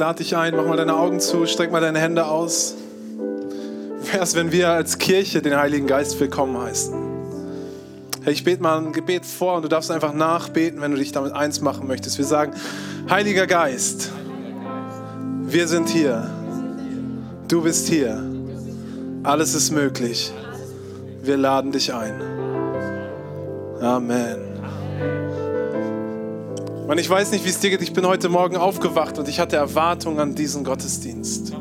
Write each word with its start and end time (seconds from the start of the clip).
lade 0.00 0.22
dich 0.22 0.34
ein, 0.34 0.56
mach 0.56 0.64
mal 0.66 0.78
deine 0.78 0.96
Augen 0.96 1.20
zu, 1.20 1.44
streck 1.44 1.70
mal 1.70 1.82
deine 1.82 1.98
Hände 1.98 2.26
aus. 2.26 2.74
Wär's, 4.10 4.34
wenn 4.34 4.50
wir 4.50 4.70
als 4.70 4.96
Kirche 4.96 5.42
den 5.42 5.54
Heiligen 5.54 5.86
Geist 5.86 6.18
willkommen 6.18 6.56
heißen? 6.56 6.94
Hey, 8.24 8.32
ich 8.32 8.42
bete 8.42 8.62
mal 8.62 8.78
ein 8.78 8.94
Gebet 8.94 9.26
vor 9.26 9.56
und 9.56 9.62
du 9.62 9.68
darfst 9.68 9.90
einfach 9.90 10.14
nachbeten, 10.14 10.80
wenn 10.80 10.92
du 10.92 10.96
dich 10.96 11.12
damit 11.12 11.32
eins 11.34 11.60
machen 11.60 11.86
möchtest. 11.86 12.16
Wir 12.16 12.24
sagen, 12.24 12.54
Heiliger 13.10 13.46
Geist, 13.46 14.10
wir 15.42 15.68
sind 15.68 15.90
hier. 15.90 16.30
Du 17.48 17.60
bist 17.62 17.86
hier. 17.86 18.24
Alles 19.22 19.54
ist 19.54 19.70
möglich. 19.70 20.32
Wir 21.22 21.36
laden 21.36 21.72
dich 21.72 21.92
ein. 21.92 22.14
Amen. 23.82 24.38
Und 26.90 26.98
ich 26.98 27.08
weiß 27.08 27.30
nicht, 27.30 27.44
wie 27.44 27.50
es 27.50 27.60
dir 27.60 27.70
geht. 27.70 27.82
Ich 27.82 27.92
bin 27.92 28.04
heute 28.04 28.28
Morgen 28.28 28.56
aufgewacht 28.56 29.16
und 29.16 29.28
ich 29.28 29.38
hatte 29.38 29.54
Erwartungen 29.54 30.18
an 30.18 30.34
diesen 30.34 30.64
Gottesdienst. 30.64 31.52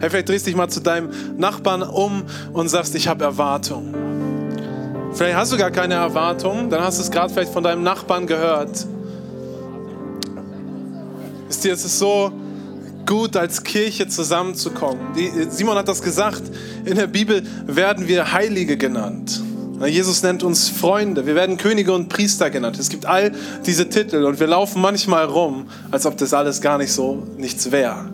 Hey, 0.00 0.10
vielleicht 0.10 0.28
drehst 0.28 0.46
dich 0.46 0.54
mal 0.54 0.68
zu 0.68 0.80
deinem 0.80 1.08
Nachbarn 1.38 1.82
um 1.82 2.24
und 2.52 2.68
sagst, 2.68 2.94
ich 2.94 3.08
habe 3.08 3.24
Erwartungen. 3.24 3.94
Vielleicht 5.14 5.34
hast 5.34 5.50
du 5.50 5.56
gar 5.56 5.70
keine 5.70 5.94
Erwartungen, 5.94 6.68
dann 6.68 6.82
hast 6.82 6.98
du 6.98 7.02
es 7.04 7.10
gerade 7.10 7.32
vielleicht 7.32 7.54
von 7.54 7.64
deinem 7.64 7.82
Nachbarn 7.82 8.26
gehört. 8.26 8.86
Wisst 11.48 11.64
ihr, 11.64 11.72
es 11.72 11.86
ist 11.86 11.98
so 11.98 12.30
gut, 13.06 13.38
als 13.38 13.62
Kirche 13.62 14.08
zusammenzukommen. 14.08 15.14
Die, 15.16 15.30
Simon 15.48 15.78
hat 15.78 15.88
das 15.88 16.02
gesagt, 16.02 16.42
in 16.84 16.96
der 16.96 17.06
Bibel 17.06 17.42
werden 17.64 18.08
wir 18.08 18.30
Heilige 18.30 18.76
genannt. 18.76 19.40
Jesus 19.86 20.22
nennt 20.22 20.42
uns 20.42 20.68
Freunde, 20.68 21.26
wir 21.26 21.34
werden 21.34 21.56
Könige 21.56 21.92
und 21.92 22.08
Priester 22.08 22.50
genannt. 22.50 22.78
Es 22.78 22.90
gibt 22.90 23.06
all 23.06 23.32
diese 23.64 23.88
Titel 23.88 24.24
und 24.24 24.38
wir 24.38 24.46
laufen 24.46 24.82
manchmal 24.82 25.24
rum, 25.24 25.68
als 25.90 26.04
ob 26.04 26.16
das 26.18 26.34
alles 26.34 26.60
gar 26.60 26.76
nicht 26.78 26.92
so 26.92 27.26
nichts 27.38 27.70
wäre. 27.72 28.10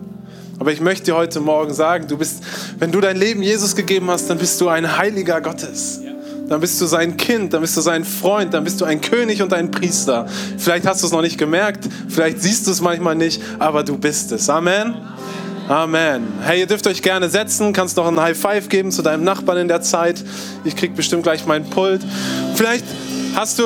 Aber 0.59 0.71
ich 0.71 0.81
möchte 0.81 1.05
dir 1.05 1.15
heute 1.15 1.39
Morgen 1.39 1.73
sagen, 1.73 2.07
du 2.07 2.17
bist, 2.17 2.43
wenn 2.79 2.91
du 2.91 3.01
dein 3.01 3.17
Leben 3.17 3.43
Jesus 3.43 3.75
gegeben 3.75 4.09
hast, 4.09 4.29
dann 4.29 4.37
bist 4.37 4.59
du 4.61 4.69
ein 4.69 4.97
Heiliger 4.97 5.41
Gottes. 5.41 6.01
Dann 6.47 6.61
bist 6.61 6.79
du 6.79 6.85
sein 6.85 7.17
Kind, 7.17 7.53
dann 7.53 7.61
bist 7.61 7.75
du 7.75 7.81
sein 7.81 8.05
Freund, 8.05 8.53
dann 8.53 8.63
bist 8.63 8.79
du 8.79 8.85
ein 8.85 9.01
König 9.01 9.41
und 9.41 9.53
ein 9.53 9.69
Priester. 9.69 10.25
Vielleicht 10.57 10.87
hast 10.87 11.03
du 11.03 11.07
es 11.07 11.11
noch 11.11 11.21
nicht 11.21 11.37
gemerkt, 11.37 11.89
vielleicht 12.07 12.41
siehst 12.41 12.65
du 12.65 12.71
es 12.71 12.79
manchmal 12.79 13.15
nicht, 13.15 13.41
aber 13.59 13.83
du 13.83 13.97
bist 13.97 14.31
es. 14.31 14.49
Amen. 14.49 14.93
Amen. 14.93 15.17
Hey, 15.67 16.61
ihr 16.61 16.65
dürft 16.65 16.87
euch 16.87 17.01
gerne 17.01 17.27
setzen, 17.29 17.73
kannst 17.73 17.97
noch 17.97 18.07
ein 18.07 18.17
High 18.17 18.37
Five 18.37 18.69
geben 18.69 18.89
zu 18.89 19.01
deinem 19.01 19.25
Nachbarn 19.25 19.57
in 19.57 19.67
der 19.67 19.81
Zeit. 19.81 20.23
Ich 20.63 20.77
krieg 20.77 20.95
bestimmt 20.95 21.23
gleich 21.23 21.45
mein 21.45 21.69
Pult. 21.69 22.01
Vielleicht 22.55 22.85
hast 23.35 23.59
du. 23.59 23.63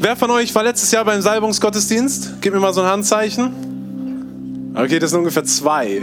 Wer 0.00 0.16
von 0.16 0.30
euch 0.30 0.54
war 0.54 0.62
letztes 0.62 0.90
Jahr 0.92 1.04
beim 1.04 1.20
Salbungsgottesdienst? 1.20 2.36
Gib 2.40 2.54
mir 2.54 2.60
mal 2.60 2.72
so 2.72 2.80
ein 2.80 2.86
Handzeichen. 2.86 4.72
Okay, 4.74 4.98
das 4.98 5.10
sind 5.10 5.18
ungefähr 5.18 5.44
zwei. 5.44 6.02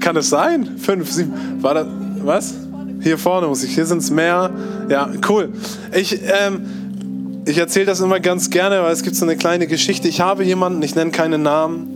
Kann 0.00 0.16
es 0.16 0.28
sein? 0.28 0.76
Fünf, 0.76 1.10
sieben. 1.10 1.32
War 1.62 1.72
das. 1.72 1.86
Was? 2.22 2.54
Hier 3.00 3.16
vorne 3.16 3.46
muss 3.46 3.62
ich. 3.62 3.74
Hier 3.74 3.86
sind 3.86 3.98
es 3.98 4.10
mehr. 4.10 4.50
Ja, 4.90 5.08
cool. 5.26 5.54
Ich. 5.94 6.20
Ähm, 6.22 6.66
ich 7.46 7.58
erzähle 7.58 7.86
das 7.86 8.00
immer 8.00 8.18
ganz 8.18 8.50
gerne, 8.50 8.82
weil 8.82 8.92
es 8.92 9.04
gibt 9.04 9.14
so 9.14 9.24
eine 9.24 9.36
kleine 9.36 9.68
Geschichte. 9.68 10.08
Ich 10.08 10.20
habe 10.20 10.42
jemanden, 10.42 10.82
ich 10.82 10.96
nenne 10.96 11.12
keinen 11.12 11.42
Namen, 11.42 11.95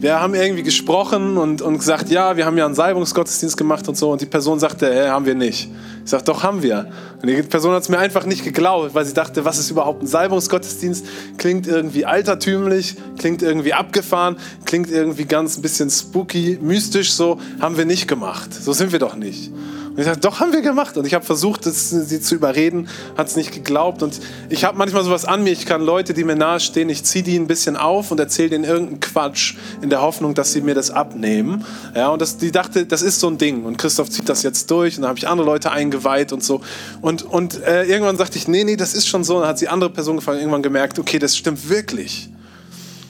wir 0.00 0.18
haben 0.18 0.34
irgendwie 0.34 0.62
gesprochen 0.62 1.36
und, 1.36 1.60
und 1.60 1.76
gesagt, 1.76 2.08
ja, 2.08 2.34
wir 2.34 2.46
haben 2.46 2.56
ja 2.56 2.64
einen 2.64 2.74
Salbungsgottesdienst 2.74 3.56
gemacht 3.56 3.86
und 3.86 3.98
so. 3.98 4.10
Und 4.10 4.22
die 4.22 4.26
Person 4.26 4.58
sagte, 4.58 4.90
äh, 4.90 5.08
haben 5.08 5.26
wir 5.26 5.34
nicht. 5.34 5.70
Ich 6.02 6.10
sage, 6.10 6.24
doch, 6.24 6.42
haben 6.42 6.62
wir. 6.62 6.90
Und 7.22 7.28
die 7.28 7.42
Person 7.42 7.74
hat 7.74 7.82
es 7.82 7.88
mir 7.88 7.98
einfach 7.98 8.24
nicht 8.24 8.44
geglaubt, 8.44 8.94
weil 8.94 9.04
sie 9.04 9.12
dachte, 9.12 9.44
was 9.44 9.58
ist 9.58 9.70
überhaupt 9.70 10.02
ein 10.02 10.06
Salbungsgottesdienst? 10.06 11.04
Klingt 11.36 11.66
irgendwie 11.66 12.06
altertümlich, 12.06 12.96
klingt 13.18 13.42
irgendwie 13.42 13.74
abgefahren, 13.74 14.36
klingt 14.64 14.90
irgendwie 14.90 15.26
ganz 15.26 15.58
ein 15.58 15.62
bisschen 15.62 15.90
spooky, 15.90 16.58
mystisch, 16.62 17.12
so 17.12 17.38
haben 17.60 17.76
wir 17.76 17.84
nicht 17.84 18.08
gemacht. 18.08 18.54
So 18.54 18.72
sind 18.72 18.92
wir 18.92 18.98
doch 18.98 19.16
nicht. 19.16 19.50
Und 19.90 19.98
ich 19.98 20.04
sagte, 20.04 20.20
doch, 20.20 20.38
haben 20.38 20.52
wir 20.52 20.62
gemacht. 20.62 20.96
Und 20.96 21.04
ich 21.04 21.14
habe 21.14 21.24
versucht, 21.24 21.66
das, 21.66 21.90
sie 21.90 22.20
zu 22.20 22.36
überreden, 22.36 22.88
hat 23.16 23.26
es 23.26 23.34
nicht 23.34 23.50
geglaubt. 23.50 24.04
Und 24.04 24.20
ich 24.48 24.64
habe 24.64 24.78
manchmal 24.78 25.02
sowas 25.02 25.24
an 25.24 25.42
mir. 25.42 25.50
Ich 25.50 25.66
kann 25.66 25.82
Leute, 25.82 26.14
die 26.14 26.22
mir 26.22 26.36
nahestehen, 26.36 26.88
ich 26.88 27.02
ziehe 27.02 27.24
die 27.24 27.36
ein 27.36 27.48
bisschen 27.48 27.76
auf 27.76 28.12
und 28.12 28.20
erzähle 28.20 28.50
denen 28.50 28.64
irgendeinen 28.64 29.00
Quatsch 29.00 29.56
in 29.82 29.90
der 29.90 30.00
Hoffnung, 30.00 30.34
dass 30.34 30.52
sie 30.52 30.60
mir 30.60 30.76
das 30.76 30.92
abnehmen. 30.92 31.64
Ja, 31.96 32.10
und 32.10 32.22
das, 32.22 32.36
die 32.36 32.52
dachte, 32.52 32.86
das 32.86 33.02
ist 33.02 33.18
so 33.18 33.26
ein 33.26 33.38
Ding. 33.38 33.64
Und 33.64 33.78
Christoph 33.78 34.10
zieht 34.10 34.28
das 34.28 34.44
jetzt 34.44 34.70
durch. 34.70 34.96
Und 34.96 35.02
dann 35.02 35.08
habe 35.08 35.18
ich 35.18 35.26
andere 35.26 35.46
Leute 35.46 35.72
eingeweiht 35.72 36.32
und 36.32 36.44
so. 36.44 36.60
Und, 37.00 37.09
und 37.22 37.62
äh, 37.62 37.84
irgendwann 37.84 38.16
sagte 38.16 38.38
ich, 38.38 38.46
nee, 38.46 38.64
nee, 38.64 38.76
das 38.76 38.94
ist 38.94 39.08
schon 39.08 39.24
so. 39.24 39.36
Und 39.36 39.42
dann 39.42 39.50
hat 39.50 39.58
sie 39.58 39.68
andere 39.68 39.90
Person 39.90 40.16
gefragt, 40.16 40.38
irgendwann 40.38 40.62
gemerkt, 40.62 40.98
okay, 40.98 41.18
das 41.18 41.36
stimmt 41.36 41.68
wirklich. 41.68 42.30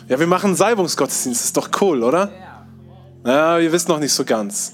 Ja, 0.09 0.19
wir 0.19 0.27
machen 0.27 0.57
Salbungsgottesdienst. 0.57 1.45
Ist 1.45 1.57
doch 1.57 1.71
cool, 1.81 2.03
oder? 2.03 2.33
Ja, 3.25 3.59
ihr 3.59 3.73
wisst 3.73 3.89
noch 3.89 3.99
nicht 3.99 4.13
so 4.13 4.25
ganz. 4.25 4.73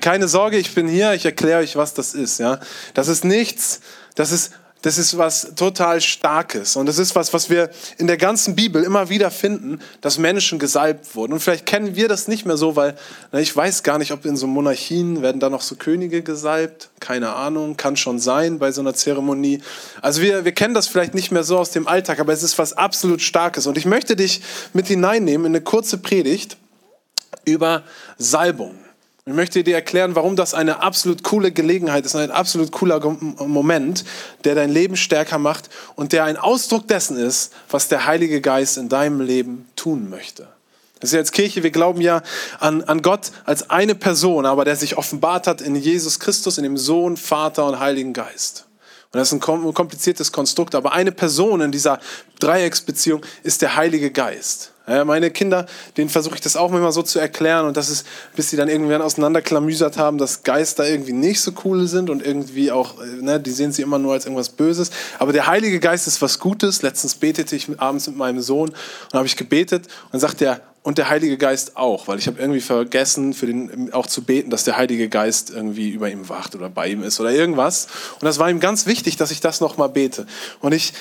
Keine 0.00 0.28
Sorge, 0.28 0.58
ich 0.58 0.74
bin 0.74 0.86
hier, 0.86 1.14
ich 1.14 1.24
erkläre 1.24 1.60
euch, 1.60 1.76
was 1.76 1.94
das 1.94 2.14
ist. 2.14 2.38
Ja? 2.38 2.60
Das 2.94 3.08
ist 3.08 3.24
nichts, 3.24 3.80
das 4.14 4.32
ist, 4.32 4.52
das 4.82 4.96
ist 4.96 5.18
was 5.18 5.54
total 5.56 6.00
Starkes. 6.00 6.76
Und 6.76 6.86
das 6.86 6.98
ist 6.98 7.16
was, 7.16 7.32
was 7.32 7.50
wir 7.50 7.70
in 7.98 8.06
der 8.06 8.16
ganzen 8.16 8.54
Bibel 8.54 8.84
immer 8.84 9.08
wieder 9.08 9.30
finden, 9.30 9.80
dass 10.00 10.18
Menschen 10.18 10.58
gesalbt 10.58 11.16
wurden. 11.16 11.32
Und 11.32 11.40
vielleicht 11.40 11.66
kennen 11.66 11.96
wir 11.96 12.08
das 12.08 12.28
nicht 12.28 12.46
mehr 12.46 12.56
so, 12.56 12.76
weil 12.76 12.96
na, 13.32 13.40
ich 13.40 13.54
weiß 13.54 13.82
gar 13.82 13.98
nicht, 13.98 14.12
ob 14.12 14.24
in 14.24 14.36
so 14.36 14.46
Monarchien 14.46 15.20
werden 15.20 15.40
da 15.40 15.50
noch 15.50 15.62
so 15.62 15.74
Könige 15.74 16.22
gesalbt. 16.22 16.90
Keine 17.00 17.34
Ahnung, 17.34 17.76
kann 17.76 17.96
schon 17.96 18.20
sein 18.20 18.58
bei 18.60 18.70
so 18.70 18.80
einer 18.80 18.94
Zeremonie. 18.94 19.60
Also 20.00 20.22
wir, 20.22 20.44
wir 20.44 20.52
kennen 20.52 20.74
das 20.74 20.86
vielleicht 20.86 21.14
nicht 21.14 21.32
mehr 21.32 21.42
so 21.42 21.58
aus 21.58 21.70
dem 21.70 21.88
Alltag, 21.88 22.20
aber 22.20 22.32
es 22.32 22.44
ist 22.44 22.56
was 22.58 22.72
absolut 22.72 23.20
Starkes. 23.20 23.66
Und 23.66 23.76
ich 23.76 23.84
möchte 23.84 24.14
dich 24.14 24.42
mit 24.72 24.86
hineinnehmen 24.86 25.46
in 25.46 25.56
eine 25.56 25.60
kurze 25.60 25.98
Predigt 25.98 26.56
über 27.44 27.82
Salbung. 28.16 28.76
Ich 29.28 29.34
möchte 29.34 29.62
dir 29.62 29.74
erklären, 29.74 30.14
warum 30.14 30.36
das 30.36 30.54
eine 30.54 30.80
absolut 30.80 31.22
coole 31.22 31.52
Gelegenheit 31.52 32.06
ist, 32.06 32.16
ein 32.16 32.30
absolut 32.30 32.72
cooler 32.72 32.98
Moment, 32.98 34.06
der 34.44 34.54
dein 34.54 34.70
Leben 34.70 34.96
stärker 34.96 35.36
macht 35.36 35.68
und 35.96 36.14
der 36.14 36.24
ein 36.24 36.38
Ausdruck 36.38 36.88
dessen 36.88 37.18
ist, 37.18 37.52
was 37.68 37.88
der 37.88 38.06
Heilige 38.06 38.40
Geist 38.40 38.78
in 38.78 38.88
deinem 38.88 39.20
Leben 39.20 39.68
tun 39.76 40.08
möchte. 40.08 40.48
Das 41.00 41.10
ist 41.10 41.12
ja 41.12 41.18
als 41.18 41.32
Kirche, 41.32 41.62
wir 41.62 41.70
glauben 41.70 42.00
ja 42.00 42.22
an, 42.58 42.82
an 42.84 43.02
Gott 43.02 43.30
als 43.44 43.68
eine 43.68 43.94
Person, 43.94 44.46
aber 44.46 44.64
der 44.64 44.76
sich 44.76 44.96
offenbart 44.96 45.46
hat 45.46 45.60
in 45.60 45.76
Jesus 45.76 46.20
Christus, 46.20 46.56
in 46.56 46.64
dem 46.64 46.78
Sohn, 46.78 47.18
Vater 47.18 47.66
und 47.66 47.78
Heiligen 47.80 48.14
Geist. 48.14 48.64
Und 49.12 49.18
das 49.18 49.30
ist 49.30 49.34
ein 49.34 49.74
kompliziertes 49.74 50.32
Konstrukt, 50.32 50.74
aber 50.74 50.92
eine 50.92 51.12
Person 51.12 51.60
in 51.60 51.70
dieser 51.70 52.00
Dreiecksbeziehung 52.40 53.20
ist 53.42 53.60
der 53.60 53.76
Heilige 53.76 54.10
Geist. 54.10 54.72
Ja, 54.88 55.04
meine 55.04 55.30
Kinder, 55.30 55.66
denen 55.98 56.08
versuche 56.08 56.36
ich 56.36 56.40
das 56.40 56.56
auch 56.56 56.72
immer 56.72 56.92
so 56.92 57.02
zu 57.02 57.18
erklären 57.18 57.66
und 57.66 57.76
das 57.76 57.90
ist, 57.90 58.06
bis 58.34 58.48
sie 58.48 58.56
dann 58.56 58.68
irgendwann 58.68 59.02
auseinanderklamüsert 59.02 59.98
haben, 59.98 60.16
dass 60.16 60.44
Geister 60.44 60.88
irgendwie 60.88 61.12
nicht 61.12 61.42
so 61.42 61.52
cool 61.64 61.86
sind 61.86 62.08
und 62.08 62.24
irgendwie 62.24 62.72
auch, 62.72 63.00
äh, 63.02 63.22
ne, 63.22 63.38
die 63.38 63.50
sehen 63.50 63.70
sie 63.70 63.82
immer 63.82 63.98
nur 63.98 64.14
als 64.14 64.24
irgendwas 64.24 64.48
Böses. 64.48 64.90
Aber 65.18 65.32
der 65.32 65.46
Heilige 65.46 65.78
Geist 65.78 66.06
ist 66.06 66.22
was 66.22 66.38
Gutes. 66.38 66.80
Letztens 66.80 67.14
betete 67.14 67.54
ich 67.54 67.68
abends 67.78 68.06
mit 68.06 68.16
meinem 68.16 68.40
Sohn 68.40 68.70
und 68.70 69.14
habe 69.14 69.26
ich 69.26 69.36
gebetet 69.36 69.88
und 70.10 70.20
sagt 70.20 70.40
er, 70.40 70.62
und 70.82 70.96
der 70.96 71.10
Heilige 71.10 71.36
Geist 71.36 71.76
auch, 71.76 72.08
weil 72.08 72.18
ich 72.18 72.26
habe 72.26 72.40
irgendwie 72.40 72.62
vergessen, 72.62 73.34
für 73.34 73.46
den 73.46 73.92
auch 73.92 74.06
zu 74.06 74.22
beten, 74.22 74.48
dass 74.48 74.64
der 74.64 74.78
Heilige 74.78 75.10
Geist 75.10 75.50
irgendwie 75.50 75.90
über 75.90 76.08
ihm 76.08 76.30
wacht 76.30 76.54
oder 76.54 76.70
bei 76.70 76.88
ihm 76.88 77.02
ist 77.02 77.20
oder 77.20 77.30
irgendwas. 77.30 77.88
Und 78.14 78.24
das 78.24 78.38
war 78.38 78.48
ihm 78.48 78.58
ganz 78.58 78.86
wichtig, 78.86 79.16
dass 79.16 79.30
ich 79.30 79.40
das 79.40 79.60
nochmal 79.60 79.90
bete. 79.90 80.26
Und 80.60 80.72
ich, 80.72 80.94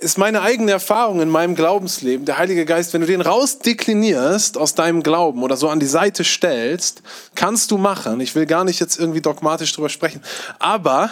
ist 0.00 0.16
meine 0.16 0.40
eigene 0.40 0.72
Erfahrung 0.72 1.20
in 1.20 1.28
meinem 1.28 1.54
Glaubensleben. 1.54 2.24
Der 2.24 2.38
Heilige 2.38 2.64
Geist, 2.64 2.94
wenn 2.94 3.02
du 3.02 3.06
den 3.06 3.20
rausdeklinierst 3.20 4.56
aus 4.56 4.74
deinem 4.74 5.02
Glauben 5.02 5.42
oder 5.42 5.56
so 5.56 5.68
an 5.68 5.78
die 5.78 5.86
Seite 5.86 6.24
stellst, 6.24 7.02
kannst 7.34 7.70
du 7.70 7.78
machen. 7.78 8.20
Ich 8.20 8.34
will 8.34 8.46
gar 8.46 8.64
nicht 8.64 8.80
jetzt 8.80 8.98
irgendwie 8.98 9.20
dogmatisch 9.20 9.72
drüber 9.72 9.90
sprechen, 9.90 10.22
aber 10.58 11.10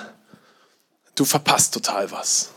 du 1.14 1.24
verpasst 1.24 1.74
total 1.74 2.10
was. 2.10 2.50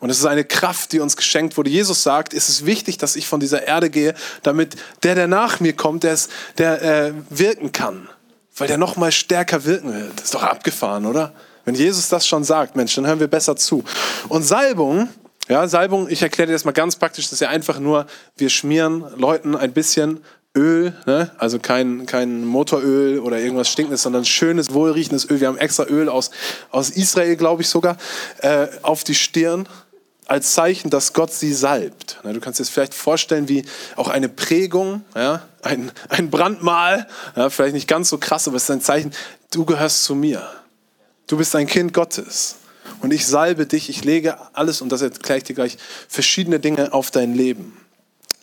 Und 0.00 0.10
es 0.10 0.18
ist 0.18 0.26
eine 0.26 0.44
Kraft, 0.44 0.92
die 0.92 1.00
uns 1.00 1.16
geschenkt 1.16 1.56
wurde. 1.56 1.70
Jesus 1.70 2.02
sagt, 2.02 2.32
es 2.32 2.48
ist 2.48 2.64
wichtig, 2.64 2.98
dass 2.98 3.16
ich 3.16 3.26
von 3.26 3.40
dieser 3.40 3.66
Erde 3.66 3.90
gehe, 3.90 4.14
damit 4.42 4.76
der, 5.02 5.14
der 5.14 5.28
nach 5.28 5.60
mir 5.60 5.74
kommt, 5.74 6.04
der, 6.04 6.18
der 6.56 6.82
äh, 6.82 7.12
wirken 7.28 7.72
kann. 7.72 8.08
Weil 8.56 8.68
der 8.68 8.78
noch 8.78 8.96
mal 8.96 9.12
stärker 9.12 9.64
wirken 9.64 9.92
will. 9.92 10.10
Das 10.16 10.26
ist 10.26 10.34
doch 10.34 10.42
abgefahren, 10.42 11.06
oder? 11.06 11.32
Wenn 11.64 11.74
Jesus 11.74 12.08
das 12.08 12.26
schon 12.26 12.44
sagt, 12.44 12.76
Mensch, 12.76 12.94
dann 12.94 13.06
hören 13.06 13.20
wir 13.20 13.28
besser 13.28 13.56
zu. 13.56 13.84
Und 14.28 14.42
Salbung 14.42 15.08
ja, 15.50 15.66
Salbung, 15.66 16.08
ich 16.08 16.22
erkläre 16.22 16.46
dir 16.46 16.52
das 16.52 16.64
mal 16.64 16.70
ganz 16.70 16.94
praktisch, 16.94 17.24
das 17.24 17.32
ist 17.34 17.40
ja 17.40 17.48
einfach 17.48 17.80
nur, 17.80 18.06
wir 18.36 18.48
schmieren 18.50 19.04
Leuten 19.16 19.56
ein 19.56 19.72
bisschen 19.72 20.20
Öl, 20.56 20.94
ne? 21.06 21.32
also 21.38 21.58
kein, 21.58 22.06
kein 22.06 22.44
Motoröl 22.44 23.18
oder 23.18 23.40
irgendwas 23.40 23.68
Stinkendes, 23.68 24.02
sondern 24.02 24.24
schönes, 24.24 24.72
wohlriechendes 24.72 25.28
Öl. 25.28 25.40
Wir 25.40 25.48
haben 25.48 25.58
extra 25.58 25.84
Öl 25.86 26.08
aus, 26.08 26.30
aus 26.70 26.90
Israel, 26.90 27.34
glaube 27.34 27.62
ich 27.62 27.68
sogar, 27.68 27.96
äh, 28.42 28.68
auf 28.82 29.02
die 29.02 29.16
Stirn 29.16 29.68
als 30.28 30.52
Zeichen, 30.54 30.88
dass 30.88 31.14
Gott 31.14 31.32
sie 31.32 31.52
salbt. 31.52 32.20
Du 32.22 32.38
kannst 32.38 32.60
dir 32.60 32.62
das 32.62 32.70
vielleicht 32.70 32.94
vorstellen 32.94 33.48
wie 33.48 33.64
auch 33.96 34.08
eine 34.08 34.28
Prägung, 34.28 35.02
ja? 35.16 35.42
ein, 35.62 35.90
ein 36.08 36.30
Brandmal, 36.30 37.08
ja? 37.34 37.50
vielleicht 37.50 37.74
nicht 37.74 37.88
ganz 37.88 38.08
so 38.08 38.18
krass, 38.18 38.46
aber 38.46 38.56
es 38.56 38.64
ist 38.64 38.70
ein 38.70 38.80
Zeichen, 38.80 39.12
du 39.50 39.64
gehörst 39.64 40.04
zu 40.04 40.14
mir. 40.14 40.48
Du 41.26 41.36
bist 41.36 41.56
ein 41.56 41.66
Kind 41.66 41.92
Gottes 41.92 42.54
und 43.00 43.12
ich 43.12 43.26
salbe 43.26 43.66
dich, 43.66 43.88
ich 43.88 44.04
lege 44.04 44.36
alles, 44.54 44.80
und 44.80 44.90
das 44.90 45.02
erkläre 45.02 45.38
ich 45.38 45.44
dir 45.44 45.54
gleich, 45.54 45.76
verschiedene 46.08 46.60
Dinge 46.60 46.92
auf 46.92 47.10
dein 47.10 47.34
Leben. 47.34 47.76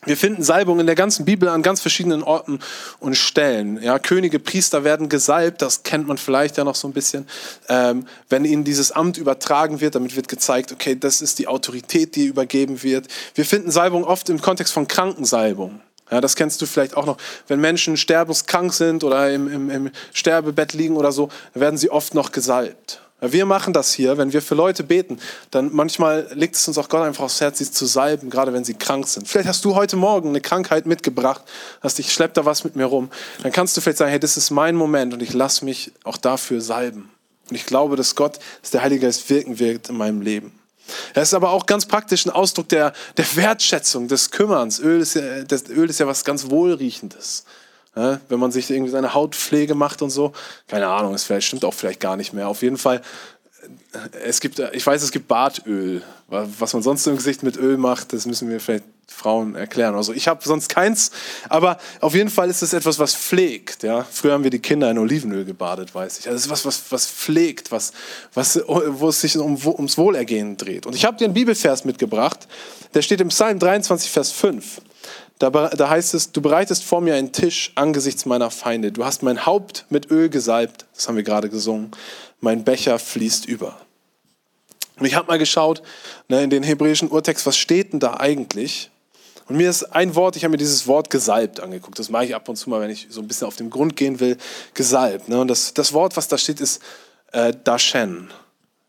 Wir 0.06 0.15
finden 0.15 0.42
Salbung 0.42 0.80
in 0.80 0.86
der 0.86 0.95
ganzen 0.95 1.25
Bibel 1.25 1.50
an 1.50 1.63
ganz 1.63 1.81
verschiedenen 1.81 2.24
Orten 2.24 2.59
und 3.00 3.18
Stellen. 3.18 3.81
Ja, 3.81 4.00
Könige, 4.00 4.39
Priester 4.39 4.86
werden 4.86 5.09
gesalbt, 5.09 5.62
das 5.62 5.83
kennt 5.83 6.07
man 6.07 6.18
vielleicht 6.18 6.56
ja 6.56 6.63
noch 6.63 6.75
so 6.75 6.88
ein 6.88 6.94
bisschen. 6.94 7.27
Ähm, 7.68 8.06
wenn 8.30 8.45
ihnen 8.45 8.63
dieses 8.63 8.94
Amt 8.94 9.18
übertragen 9.18 9.81
wird, 9.81 9.95
damit 9.95 10.15
wird 10.15 10.30
gezeigt, 10.30 10.71
okay, 10.71 10.95
das 10.98 11.21
ist 11.21 11.39
die 11.39 11.48
Autorität, 11.48 12.15
die 12.15 12.25
übergeben 12.25 12.83
wird. 12.83 13.07
Wir 13.36 13.44
finden 13.44 13.69
Salbung 13.69 14.06
oft 14.06 14.30
im 14.30 14.39
Kontext 14.39 14.71
von 14.71 14.88
Krankensalbung. 14.88 15.81
Ja, 16.09 16.21
das 16.21 16.38
kennst 16.38 16.62
du 16.62 16.68
vielleicht 16.68 16.95
auch 16.95 17.06
noch. 17.06 17.18
Wenn 17.48 17.59
Menschen 17.59 17.98
sterbenskrank 17.98 18.74
sind 18.74 19.04
oder 19.04 19.30
im, 19.33 19.51
im, 19.51 19.69
im 19.69 19.92
Sterbebett 20.13 20.71
liegen 20.74 20.95
oder 20.95 21.12
so, 21.12 21.30
werden 21.54 21.77
sie 21.77 21.89
oft 21.89 22.13
noch 22.13 22.31
gesalbt. 22.31 23.01
Wir 23.19 23.48
machen 23.48 23.74
das 23.74 23.94
hier, 23.94 24.19
wenn 24.19 24.31
wir 24.31 24.44
für 24.44 24.54
Leute 24.54 24.84
beten, 24.84 25.19
dann 25.50 25.74
manchmal 25.74 26.28
legt 26.34 26.56
es 26.56 26.68
uns 26.68 26.78
auch 26.78 26.88
Gott 26.88 27.02
einfach 27.02 27.24
aufs 27.24 27.42
Herz, 27.42 27.58
sie 27.58 27.72
zu 27.72 27.88
salben, 27.88 28.30
gerade 28.30 28.54
wenn 28.54 28.64
sie 28.64 28.75
krank 28.75 29.08
sind. 29.08 29.28
Vielleicht 29.28 29.48
hast 29.48 29.66
du 29.66 29.74
heute 29.74 29.96
Morgen 29.96 30.30
eine 30.30 30.42
Krankheit 30.42 30.86
mitgebracht, 30.86 31.42
hast 31.81 31.98
dich, 31.98 32.14
schleppt 32.14 32.38
da 32.38 32.46
was 32.46 32.64
mit 32.64 32.75
mir 32.75 32.86
rum. 32.86 33.10
Dann 33.42 33.52
kannst 33.52 33.75
du 33.75 33.81
vielleicht 33.81 33.98
sagen, 33.98 34.12
hey, 34.12 34.19
das 34.19 34.38
ist 34.38 34.52
mein 34.52 34.75
Moment 34.75 35.16
und 35.16 35.24
ich 35.24 35.34
lasse 35.34 35.66
mich 35.66 35.94
auch 36.04 36.18
dafür 36.18 36.62
salben. 36.62 37.10
Und 37.50 37.56
ich 37.56 37.66
glaube, 37.66 37.96
dass 37.96 38.16
Gott, 38.16 38.38
dass 38.62 38.69
der 38.69 38.84
Heilige 38.84 39.08
Geist 39.08 39.28
wirken 39.31 39.58
wird 39.58 39.90
in 39.90 39.98
meinem 39.98 40.22
Leben. 40.22 40.52
Das 41.16 41.30
ist 41.30 41.34
aber 41.34 41.50
auch 41.50 41.66
ganz 41.66 41.86
praktisch 41.88 42.25
ein 42.25 42.30
Ausdruck 42.30 42.69
der, 42.69 42.94
der 43.18 43.36
Wertschätzung, 43.36 44.08
des 44.08 44.30
Kümmerns. 44.30 44.80
Öl 44.80 45.02
ist, 45.02 45.16
ja, 45.16 45.44
das 45.44 45.69
Öl 45.69 45.90
ist 45.90 46.00
ja 46.00 46.08
was 46.08 46.24
ganz 46.24 46.50
Wohlriechendes. 46.50 47.46
Ja, 47.98 48.20
wenn 48.30 48.40
man 48.40 48.52
sich 48.52 48.70
irgendwie 48.70 48.92
seine 48.92 49.16
Hautpflege 49.16 49.74
macht 49.74 50.04
und 50.04 50.12
so. 50.12 50.32
Keine 50.68 50.88
Ahnung, 50.88 51.16
es 51.16 51.26
stimmt 51.44 51.66
auch 51.66 51.74
vielleicht 51.74 52.00
gar 52.00 52.16
nicht 52.16 52.32
mehr. 52.32 52.48
Auf 52.48 52.62
jeden 52.62 52.78
Fall, 52.78 53.02
äh, 53.94 54.20
es 54.24 54.40
gibt, 54.40 54.60
ich 54.60 54.86
weiß, 54.86 55.02
es 55.02 55.12
gibt 55.12 55.28
Bartöl. 55.28 56.04
Was 56.28 56.74
man 56.74 56.84
sonst 56.84 57.08
im 57.08 57.16
Gesicht 57.16 57.42
mit 57.42 57.58
Öl 57.58 57.78
macht, 57.78 58.14
das 58.14 58.28
müssen 58.28 58.50
wir 58.50 58.60
vielleicht 58.60 58.84
Frauen 59.08 59.56
erklären. 59.56 59.96
Also 59.96 60.14
ich 60.14 60.28
habe 60.28 60.42
sonst 60.44 60.70
keins, 60.70 61.10
aber 61.50 61.80
auf 62.02 62.14
jeden 62.14 62.30
Fall 62.30 62.50
ist 62.50 62.62
es 62.62 62.74
etwas, 62.74 63.00
was 63.00 63.16
pflegt. 63.16 63.82
Ja? 63.82 64.06
Früher 64.12 64.34
haben 64.34 64.44
wir 64.44 64.52
die 64.52 64.60
Kinder 64.60 64.92
in 64.92 65.00
Olivenöl 65.00 65.44
gebadet, 65.46 65.96
weiß 65.96 66.20
ich. 66.20 66.28
Also 66.28 66.36
es 66.36 66.46
ist 66.46 66.52
was, 66.52 66.66
was, 66.66 66.92
was 66.92 67.08
pflegt, 67.08 67.72
was, 67.72 67.94
was, 68.36 68.62
wo 68.68 69.10
es 69.10 69.22
sich 69.22 69.38
um, 69.38 69.58
ums 69.66 69.98
Wohlergehen 69.98 70.58
dreht. 70.58 70.86
Und 70.86 70.94
ich 70.94 71.06
habe 71.06 71.18
dir 71.18 71.26
einen 71.26 71.34
Bibelvers 71.34 71.84
mitgebracht, 71.84 72.48
der 72.94 73.02
steht 73.02 73.22
im 73.22 73.30
Psalm 73.30 73.58
23, 73.58 74.12
Vers 74.12 74.32
5. 74.34 74.82
Da, 75.39 75.50
da 75.50 75.89
heißt 75.89 76.13
es, 76.13 76.31
du 76.31 76.42
bereitest 76.42 76.84
vor 76.84 77.01
mir 77.01 77.16
einen 77.16 77.31
Tisch 77.31 77.72
angesichts 77.75 78.25
meiner 78.25 78.50
Feinde. 78.50 78.92
Du 78.92 79.06
hast 79.06 79.22
mein 79.22 79.45
Haupt 79.45 79.86
mit 79.89 80.10
Öl 80.10 80.30
gesalbt. 80.30 80.86
Das 80.95 81.07
haben 81.07 81.16
wir 81.16 81.24
gerade 81.24 81.50
gesungen. 81.50 81.92
Mein 82.39 82.63
Becher 82.63 82.98
fließt 82.98 83.45
über. 83.45 83.80
Und 85.00 85.06
ich 85.06 85.13
habe 85.13 85.28
mal 85.28 85.38
geschaut 85.38 85.84
ne, 86.28 86.44
in 86.44 86.50
den 86.50 86.63
hebräischen 86.63 87.10
Urtext, 87.10 87.45
was 87.45 87.57
steht 87.57 87.94
denn 87.94 88.00
da 88.00 88.16
eigentlich? 88.16 88.89
Und 89.48 89.57
mir 89.57 89.69
ist 89.69 89.84
ein 89.84 90.16
Wort, 90.16 90.36
ich 90.36 90.44
habe 90.44 90.51
mir 90.51 90.57
dieses 90.57 90.88
Wort 90.88 91.10
gesalbt 91.10 91.60
angeguckt. 91.60 92.00
Das 92.00 92.10
mache 92.10 92.25
ich 92.25 92.36
ab 92.36 92.50
und 92.50 92.56
zu 92.56 92.69
mal, 92.69 92.81
wenn 92.81 92.90
ich 92.90 93.07
so 93.10 93.22
ein 93.22 93.28
bisschen 93.28 93.48
auf 93.48 93.56
den 93.56 93.69
Grund 93.69 93.95
gehen 93.95 94.19
will, 94.19 94.38
gesalbt. 94.74 95.30
Ne? 95.30 95.40
Und 95.40 95.48
das, 95.50 95.74
das 95.74 95.94
Wort, 95.94 96.18
was 96.18 96.28
da 96.28 96.38
steht, 96.38 96.60
ist 96.60 96.81
äh, 97.31 97.54
Dashen 97.63 98.30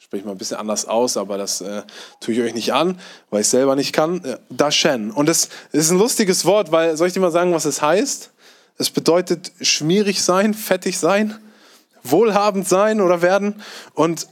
spreche 0.08 0.24
mal 0.24 0.32
ein 0.32 0.38
bisschen 0.38 0.56
anders 0.56 0.86
aus, 0.86 1.18
aber 1.18 1.36
das 1.36 1.60
äh, 1.60 1.82
tue 2.18 2.32
ich 2.32 2.40
euch 2.40 2.54
nicht 2.54 2.72
an, 2.72 2.98
weil 3.28 3.42
ich 3.42 3.48
selber 3.48 3.76
nicht 3.76 3.92
kann. 3.92 4.24
Äh, 4.24 4.38
Dashen. 4.48 5.10
Und 5.10 5.28
das 5.28 5.50
ist 5.72 5.90
ein 5.90 5.98
lustiges 5.98 6.46
Wort, 6.46 6.72
weil, 6.72 6.96
soll 6.96 7.08
ich 7.08 7.12
dir 7.12 7.20
mal 7.20 7.30
sagen, 7.30 7.52
was 7.52 7.66
es 7.66 7.82
heißt? 7.82 8.30
Es 8.78 8.88
bedeutet 8.88 9.52
schmierig 9.60 10.22
sein, 10.22 10.54
fettig 10.54 10.98
sein, 10.98 11.36
wohlhabend 12.02 12.66
sein 12.66 13.02
oder 13.02 13.20
werden 13.20 13.62
und 13.92 14.28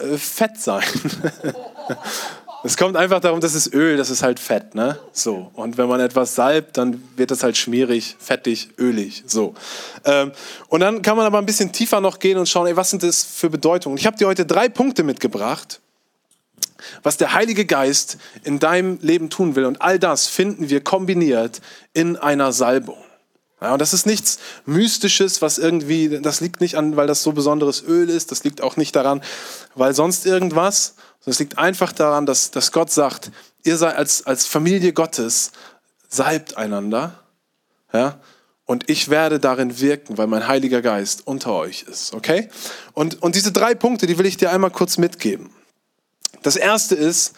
äh, 0.00 0.18
fett 0.18 0.60
sein. 0.60 0.84
Es 2.62 2.76
kommt 2.76 2.96
einfach 2.96 3.20
darum, 3.20 3.40
das 3.40 3.54
ist 3.54 3.72
Öl, 3.72 3.96
das 3.96 4.10
ist 4.10 4.22
halt 4.22 4.38
Fett, 4.38 4.74
ne? 4.74 4.98
So. 5.12 5.50
Und 5.54 5.78
wenn 5.78 5.88
man 5.88 5.98
etwas 6.00 6.34
salbt, 6.34 6.76
dann 6.76 7.02
wird 7.16 7.30
das 7.30 7.42
halt 7.42 7.56
schmierig, 7.56 8.16
fettig, 8.18 8.70
ölig, 8.78 9.22
so. 9.26 9.54
Ähm, 10.04 10.32
und 10.68 10.80
dann 10.80 11.00
kann 11.00 11.16
man 11.16 11.24
aber 11.24 11.38
ein 11.38 11.46
bisschen 11.46 11.72
tiefer 11.72 12.00
noch 12.02 12.18
gehen 12.18 12.36
und 12.36 12.48
schauen, 12.48 12.66
ey, 12.66 12.76
was 12.76 12.90
sind 12.90 13.02
das 13.02 13.24
für 13.24 13.48
Bedeutungen? 13.48 13.96
Ich 13.96 14.06
habe 14.06 14.18
dir 14.18 14.26
heute 14.26 14.44
drei 14.44 14.68
Punkte 14.68 15.04
mitgebracht, 15.04 15.80
was 17.02 17.16
der 17.16 17.32
Heilige 17.32 17.64
Geist 17.64 18.18
in 18.44 18.58
deinem 18.58 18.98
Leben 19.00 19.30
tun 19.30 19.56
will. 19.56 19.64
Und 19.64 19.80
all 19.80 19.98
das 19.98 20.26
finden 20.26 20.68
wir 20.68 20.82
kombiniert 20.82 21.62
in 21.94 22.16
einer 22.16 22.52
Salbung. 22.52 22.98
Ja, 23.62 23.74
und 23.74 23.78
das 23.78 23.92
ist 23.92 24.06
nichts 24.06 24.38
Mystisches, 24.64 25.42
was 25.42 25.58
irgendwie, 25.58 26.20
das 26.22 26.40
liegt 26.40 26.62
nicht 26.62 26.76
an, 26.76 26.96
weil 26.96 27.06
das 27.06 27.22
so 27.22 27.32
besonderes 27.32 27.82
Öl 27.86 28.08
ist, 28.08 28.30
das 28.32 28.42
liegt 28.42 28.62
auch 28.62 28.76
nicht 28.76 28.96
daran, 28.96 29.22
weil 29.74 29.94
sonst 29.94 30.24
irgendwas, 30.24 30.94
es 31.26 31.38
liegt 31.38 31.58
einfach 31.58 31.92
daran, 31.92 32.26
dass, 32.26 32.50
dass 32.50 32.72
Gott 32.72 32.90
sagt, 32.90 33.30
ihr 33.62 33.76
seid 33.76 33.96
als, 33.96 34.26
als 34.26 34.46
Familie 34.46 34.92
Gottes, 34.92 35.52
salbt 36.08 36.56
einander. 36.56 37.20
Ja? 37.92 38.20
Und 38.64 38.88
ich 38.88 39.08
werde 39.10 39.38
darin 39.38 39.80
wirken, 39.80 40.16
weil 40.16 40.26
mein 40.26 40.46
Heiliger 40.46 40.80
Geist 40.80 41.26
unter 41.26 41.52
euch 41.52 41.82
ist. 41.82 42.14
Okay? 42.14 42.48
Und, 42.94 43.22
und 43.22 43.34
diese 43.34 43.52
drei 43.52 43.74
Punkte, 43.74 44.06
die 44.06 44.16
will 44.18 44.26
ich 44.26 44.36
dir 44.36 44.50
einmal 44.50 44.70
kurz 44.70 44.96
mitgeben. 44.96 45.50
Das 46.42 46.56
erste 46.56 46.94
ist, 46.94 47.34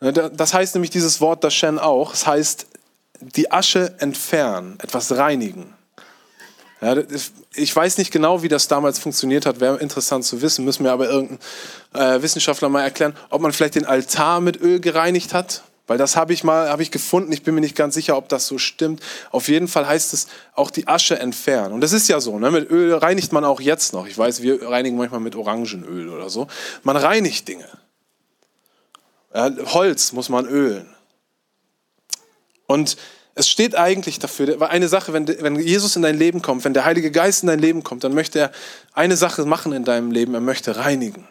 ne, 0.00 0.12
das 0.12 0.54
heißt 0.54 0.74
nämlich 0.74 0.90
dieses 0.90 1.20
Wort 1.20 1.44
das 1.44 1.54
Shen 1.54 1.78
auch, 1.78 2.12
es 2.12 2.26
heißt 2.26 2.66
die 3.20 3.50
Asche 3.52 3.94
entfernen, 3.98 4.78
etwas 4.82 5.12
reinigen. 5.16 5.74
Ja, 6.80 6.94
ich 7.56 7.74
weiß 7.74 7.98
nicht 7.98 8.10
genau, 8.10 8.42
wie 8.42 8.48
das 8.48 8.68
damals 8.68 8.98
funktioniert 8.98 9.46
hat, 9.46 9.60
wäre 9.60 9.78
interessant 9.78 10.24
zu 10.24 10.42
wissen, 10.42 10.64
müssen 10.64 10.84
wir 10.84 10.92
aber 10.92 11.08
irgendein 11.08 11.38
äh, 11.94 12.22
Wissenschaftler 12.22 12.68
mal 12.68 12.82
erklären, 12.82 13.16
ob 13.30 13.40
man 13.40 13.52
vielleicht 13.52 13.74
den 13.74 13.86
Altar 13.86 14.40
mit 14.40 14.60
Öl 14.60 14.80
gereinigt 14.80 15.34
hat, 15.34 15.62
weil 15.86 15.98
das 15.98 16.16
habe 16.16 16.32
ich 16.32 16.42
mal 16.42 16.68
habe 16.68 16.82
ich 16.82 16.90
gefunden, 16.90 17.32
ich 17.32 17.42
bin 17.42 17.54
mir 17.54 17.60
nicht 17.60 17.76
ganz 17.76 17.94
sicher, 17.94 18.16
ob 18.16 18.28
das 18.28 18.46
so 18.46 18.58
stimmt. 18.58 19.00
Auf 19.30 19.48
jeden 19.48 19.68
Fall 19.68 19.86
heißt 19.86 20.12
es 20.14 20.26
auch 20.54 20.70
die 20.70 20.88
Asche 20.88 21.18
entfernen. 21.18 21.72
Und 21.72 21.80
das 21.80 21.92
ist 21.92 22.08
ja 22.08 22.20
so, 22.20 22.38
ne? 22.38 22.50
mit 22.50 22.70
Öl 22.70 22.94
reinigt 22.94 23.32
man 23.32 23.44
auch 23.44 23.60
jetzt 23.60 23.92
noch. 23.92 24.06
Ich 24.06 24.18
weiß, 24.18 24.42
wir 24.42 24.68
reinigen 24.68 24.96
manchmal 24.96 25.20
mit 25.20 25.36
Orangenöl 25.36 26.08
oder 26.08 26.28
so. 26.28 26.48
Man 26.82 26.96
reinigt 26.96 27.46
Dinge. 27.46 27.68
Ja, 29.32 29.50
Holz 29.72 30.12
muss 30.12 30.28
man 30.28 30.46
ölen. 30.46 30.88
Und 32.66 32.96
es 33.38 33.50
steht 33.50 33.76
eigentlich 33.76 34.18
dafür, 34.18 34.58
weil 34.60 34.70
eine 34.70 34.88
Sache, 34.88 35.12
wenn, 35.12 35.28
wenn 35.28 35.60
Jesus 35.60 35.94
in 35.94 36.00
dein 36.00 36.16
Leben 36.16 36.40
kommt, 36.40 36.64
wenn 36.64 36.72
der 36.72 36.86
Heilige 36.86 37.10
Geist 37.10 37.42
in 37.42 37.48
dein 37.48 37.58
Leben 37.58 37.82
kommt, 37.82 38.02
dann 38.02 38.14
möchte 38.14 38.38
er 38.38 38.50
eine 38.94 39.14
Sache 39.14 39.44
machen 39.44 39.72
in 39.74 39.84
deinem 39.84 40.10
Leben, 40.10 40.32
er 40.32 40.40
möchte 40.40 40.76
reinigen. 40.76 41.28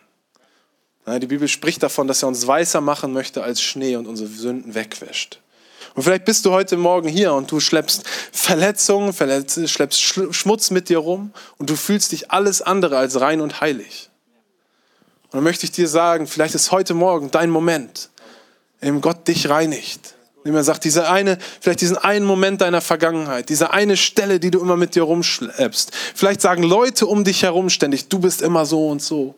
Die 1.08 1.26
Bibel 1.26 1.48
spricht 1.48 1.82
davon, 1.82 2.08
dass 2.08 2.24
er 2.24 2.28
uns 2.28 2.46
weißer 2.46 2.80
machen 2.80 3.12
möchte 3.12 3.44
als 3.44 3.60
Schnee 3.60 3.96
und 3.96 4.06
unsere 4.06 4.30
Sünden 4.30 4.76
wegwäscht. 4.76 5.40
Und 5.96 6.04
vielleicht 6.04 6.26
bist 6.26 6.46
du 6.46 6.52
heute 6.52 6.78
Morgen 6.78 7.08
hier 7.08 7.34
und 7.34 7.52
du 7.52 7.60
schleppst 7.60 8.04
Verletzungen, 8.32 9.12
schleppst 9.12 10.02
Schmutz 10.02 10.70
mit 10.70 10.90
dir 10.90 11.00
rum 11.00 11.32
und 11.58 11.72
du 11.72 11.76
fühlst 11.76 12.12
dich 12.12 12.30
alles 12.30 12.62
andere 12.62 13.00
als 13.00 13.20
rein 13.20 13.42
und 13.42 13.62
heilig. 13.62 14.12
Und 15.26 15.36
dann 15.36 15.44
möchte 15.44 15.66
ich 15.66 15.72
dir 15.72 15.88
sagen, 15.88 16.28
vielleicht 16.28 16.54
ist 16.54 16.72
heute 16.72 16.94
Morgen 16.94 17.32
dein 17.32 17.50
Moment, 17.50 18.10
in 18.80 18.90
dem 18.90 19.02
Gott 19.02 19.28
dich 19.28 19.50
reinigt 19.50 20.15
indem 20.46 20.58
er 20.58 20.64
sagt, 20.64 20.84
diese 20.84 21.10
eine, 21.10 21.40
vielleicht 21.60 21.82
diesen 21.82 21.98
einen 21.98 22.24
Moment 22.24 22.62
deiner 22.62 22.80
Vergangenheit, 22.80 23.50
diese 23.50 23.74
eine 23.74 23.98
Stelle, 23.98 24.40
die 24.40 24.52
du 24.52 24.62
immer 24.62 24.78
mit 24.78 24.94
dir 24.94 25.02
rumschleppst. 25.02 25.92
Vielleicht 26.14 26.40
sagen 26.40 26.62
Leute 26.62 27.08
um 27.08 27.24
dich 27.24 27.42
herum 27.42 27.72
ständig, 27.72 28.10
du 28.10 28.20
bist 28.20 28.44
immer 28.44 28.68
so 28.68 28.88
und 28.88 29.02
so. 29.02 29.34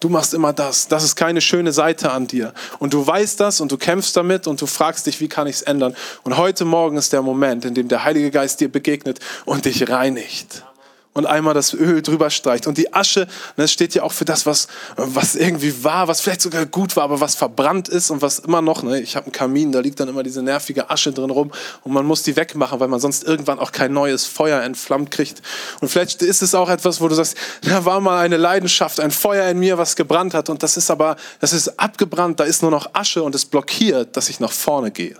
Du 0.00 0.08
machst 0.08 0.34
immer 0.34 0.52
das. 0.52 0.88
Das 0.88 1.04
ist 1.04 1.14
keine 1.14 1.40
schöne 1.40 1.70
Seite 1.70 2.10
an 2.10 2.26
dir. 2.26 2.52
Und 2.80 2.92
du 2.92 3.06
weißt 3.06 3.38
das 3.38 3.60
und 3.60 3.70
du 3.70 3.78
kämpfst 3.78 4.16
damit 4.16 4.48
und 4.48 4.60
du 4.60 4.66
fragst 4.66 5.06
dich, 5.06 5.20
wie 5.20 5.28
kann 5.28 5.46
ich 5.46 5.56
es 5.56 5.62
ändern? 5.62 5.94
Und 6.24 6.36
heute 6.36 6.64
Morgen 6.64 6.96
ist 6.96 7.12
der 7.12 7.22
Moment, 7.22 7.64
in 7.64 7.74
dem 7.74 7.86
der 7.86 8.02
Heilige 8.02 8.32
Geist 8.32 8.60
dir 8.60 8.68
begegnet 8.68 9.20
und 9.44 9.64
dich 9.64 9.88
reinigt 9.88 10.64
und 11.14 11.26
einmal 11.26 11.52
das 11.52 11.74
Öl 11.74 12.00
drüber 12.00 12.30
streicht. 12.30 12.66
Und 12.66 12.78
die 12.78 12.94
Asche, 12.94 13.26
das 13.56 13.70
steht 13.70 13.94
ja 13.94 14.02
auch 14.02 14.12
für 14.12 14.24
das, 14.24 14.46
was, 14.46 14.68
was 14.96 15.34
irgendwie 15.34 15.84
war, 15.84 16.08
was 16.08 16.22
vielleicht 16.22 16.40
sogar 16.40 16.64
gut 16.64 16.96
war, 16.96 17.04
aber 17.04 17.20
was 17.20 17.34
verbrannt 17.34 17.88
ist 17.88 18.10
und 18.10 18.22
was 18.22 18.38
immer 18.38 18.62
noch, 18.62 18.82
ne, 18.82 19.00
ich 19.00 19.14
habe 19.14 19.26
einen 19.26 19.32
Kamin, 19.32 19.72
da 19.72 19.80
liegt 19.80 20.00
dann 20.00 20.08
immer 20.08 20.22
diese 20.22 20.42
nervige 20.42 20.88
Asche 20.90 21.12
drin 21.12 21.30
rum 21.30 21.52
und 21.84 21.92
man 21.92 22.06
muss 22.06 22.22
die 22.22 22.36
wegmachen, 22.36 22.80
weil 22.80 22.88
man 22.88 23.00
sonst 23.00 23.24
irgendwann 23.24 23.58
auch 23.58 23.72
kein 23.72 23.92
neues 23.92 24.24
Feuer 24.24 24.62
entflammt 24.62 25.10
kriegt. 25.10 25.42
Und 25.80 25.88
vielleicht 25.88 26.22
ist 26.22 26.42
es 26.42 26.54
auch 26.54 26.70
etwas, 26.70 27.00
wo 27.00 27.08
du 27.08 27.14
sagst, 27.14 27.36
da 27.62 27.84
war 27.84 28.00
mal 28.00 28.18
eine 28.18 28.38
Leidenschaft, 28.38 28.98
ein 28.98 29.10
Feuer 29.10 29.48
in 29.50 29.58
mir, 29.58 29.76
was 29.76 29.96
gebrannt 29.96 30.32
hat 30.32 30.48
und 30.48 30.62
das 30.62 30.78
ist 30.78 30.90
aber, 30.90 31.16
das 31.40 31.52
ist 31.52 31.78
abgebrannt, 31.78 32.40
da 32.40 32.44
ist 32.44 32.62
nur 32.62 32.70
noch 32.70 32.94
Asche 32.94 33.22
und 33.22 33.34
es 33.34 33.44
blockiert, 33.44 34.16
dass 34.16 34.30
ich 34.30 34.40
nach 34.40 34.52
vorne 34.52 34.90
gehe. 34.90 35.16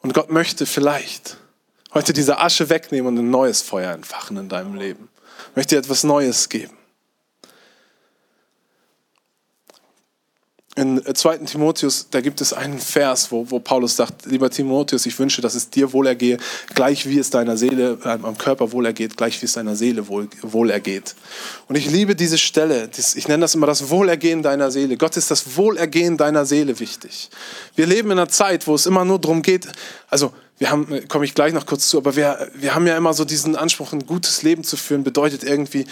Und 0.00 0.14
Gott 0.14 0.30
möchte 0.30 0.66
vielleicht, 0.66 1.36
heute 1.96 2.12
diese 2.12 2.38
Asche 2.38 2.68
wegnehmen 2.68 3.08
und 3.08 3.18
ein 3.24 3.30
neues 3.30 3.62
Feuer 3.62 3.92
entfachen 3.92 4.36
in 4.36 4.50
deinem 4.50 4.74
Leben. 4.74 5.08
Ich 5.50 5.56
möchte 5.56 5.74
dir 5.74 5.78
etwas 5.78 6.04
Neues 6.04 6.50
geben. 6.50 6.75
In 10.76 11.02
2. 11.02 11.38
Timotheus, 11.38 12.08
da 12.10 12.20
gibt 12.20 12.42
es 12.42 12.52
einen 12.52 12.78
Vers, 12.78 13.32
wo, 13.32 13.50
wo 13.50 13.58
Paulus 13.58 13.96
sagt, 13.96 14.26
lieber 14.26 14.50
Timotheus, 14.50 15.06
ich 15.06 15.18
wünsche, 15.18 15.40
dass 15.40 15.54
es 15.54 15.70
dir 15.70 15.94
wohlergehe, 15.94 16.36
gleich 16.74 17.08
wie 17.08 17.18
es 17.18 17.30
deiner 17.30 17.56
Seele, 17.56 17.98
äh, 18.04 18.08
am 18.08 18.36
Körper 18.36 18.72
wohlergeht, 18.72 19.16
gleich 19.16 19.40
wie 19.40 19.46
es 19.46 19.54
deiner 19.54 19.74
Seele 19.74 20.06
wohl, 20.06 20.28
wohlergeht. 20.42 21.14
Und 21.66 21.76
ich 21.76 21.90
liebe 21.90 22.14
diese 22.14 22.36
Stelle, 22.36 22.90
ich 23.14 23.26
nenne 23.26 23.40
das 23.40 23.54
immer 23.54 23.66
das 23.66 23.88
Wohlergehen 23.88 24.42
deiner 24.42 24.70
Seele. 24.70 24.98
Gott 24.98 25.16
ist 25.16 25.30
das 25.30 25.56
Wohlergehen 25.56 26.18
deiner 26.18 26.44
Seele 26.44 26.78
wichtig. 26.78 27.30
Wir 27.74 27.86
leben 27.86 28.10
in 28.10 28.18
einer 28.18 28.28
Zeit, 28.28 28.66
wo 28.66 28.74
es 28.74 28.84
immer 28.84 29.06
nur 29.06 29.18
darum 29.18 29.40
geht, 29.40 29.66
also 30.08 30.32
wir 30.58 30.70
haben, 30.70 31.08
komme 31.08 31.24
ich 31.24 31.34
gleich 31.34 31.54
noch 31.54 31.64
kurz 31.64 31.88
zu, 31.88 31.96
aber 31.96 32.16
wir, 32.16 32.50
wir 32.54 32.74
haben 32.74 32.86
ja 32.86 32.98
immer 32.98 33.14
so 33.14 33.24
diesen 33.24 33.56
Anspruch, 33.56 33.94
ein 33.94 34.04
gutes 34.04 34.42
Leben 34.42 34.62
zu 34.62 34.76
führen, 34.76 35.04
bedeutet 35.04 35.42
irgendwie, 35.42 35.86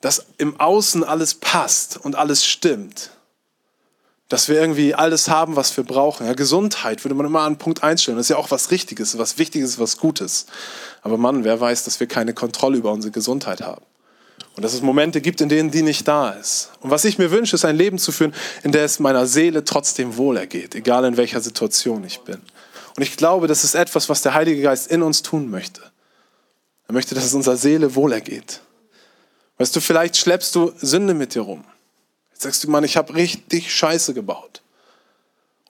dass 0.00 0.26
im 0.38 0.60
Außen 0.60 1.02
alles 1.02 1.34
passt 1.34 1.96
und 1.96 2.14
alles 2.14 2.46
stimmt 2.46 3.10
dass 4.28 4.48
wir 4.48 4.56
irgendwie 4.58 4.94
alles 4.94 5.28
haben, 5.28 5.56
was 5.56 5.76
wir 5.76 5.84
brauchen. 5.84 6.26
Ja, 6.26 6.32
Gesundheit 6.32 7.04
würde 7.04 7.14
man 7.14 7.26
immer 7.26 7.42
an 7.42 7.58
Punkt 7.58 7.82
einstellen. 7.82 8.16
Das 8.16 8.26
ist 8.26 8.30
ja 8.30 8.36
auch 8.36 8.50
was 8.50 8.70
Richtiges, 8.70 9.18
was 9.18 9.38
Wichtiges, 9.38 9.78
was 9.78 9.98
Gutes. 9.98 10.46
Aber 11.02 11.18
Mann, 11.18 11.44
wer 11.44 11.60
weiß, 11.60 11.84
dass 11.84 12.00
wir 12.00 12.06
keine 12.06 12.32
Kontrolle 12.32 12.78
über 12.78 12.92
unsere 12.92 13.12
Gesundheit 13.12 13.60
haben. 13.60 13.84
Und 14.56 14.62
dass 14.62 14.72
es 14.72 14.82
Momente 14.82 15.20
gibt, 15.20 15.40
in 15.40 15.48
denen 15.48 15.70
die 15.70 15.82
nicht 15.82 16.06
da 16.06 16.30
ist. 16.30 16.70
Und 16.80 16.90
was 16.90 17.04
ich 17.04 17.18
mir 17.18 17.30
wünsche, 17.30 17.56
ist 17.56 17.64
ein 17.64 17.76
Leben 17.76 17.98
zu 17.98 18.12
führen, 18.12 18.34
in 18.62 18.72
der 18.72 18.84
es 18.84 19.00
meiner 19.00 19.26
Seele 19.26 19.64
trotzdem 19.64 20.16
wohlergeht, 20.16 20.74
egal 20.74 21.04
in 21.04 21.16
welcher 21.16 21.40
Situation 21.40 22.04
ich 22.04 22.20
bin. 22.20 22.40
Und 22.96 23.02
ich 23.02 23.16
glaube, 23.16 23.48
das 23.48 23.64
ist 23.64 23.74
etwas, 23.74 24.08
was 24.08 24.22
der 24.22 24.34
Heilige 24.34 24.62
Geist 24.62 24.90
in 24.90 25.02
uns 25.02 25.22
tun 25.22 25.50
möchte. 25.50 25.82
Er 26.86 26.92
möchte, 26.92 27.14
dass 27.14 27.24
es 27.24 27.34
unserer 27.34 27.56
Seele 27.56 27.94
wohlergeht. 27.94 28.60
Weißt 29.58 29.74
du, 29.74 29.80
vielleicht 29.80 30.16
schleppst 30.16 30.54
du 30.54 30.72
Sünde 30.80 31.14
mit 31.14 31.34
dir 31.34 31.42
rum. 31.42 31.64
Sagst 32.44 32.62
du, 32.62 32.68
Mann, 32.68 32.84
ich 32.84 32.98
habe 32.98 33.14
richtig 33.14 33.74
Scheiße 33.74 34.12
gebaut. 34.12 34.60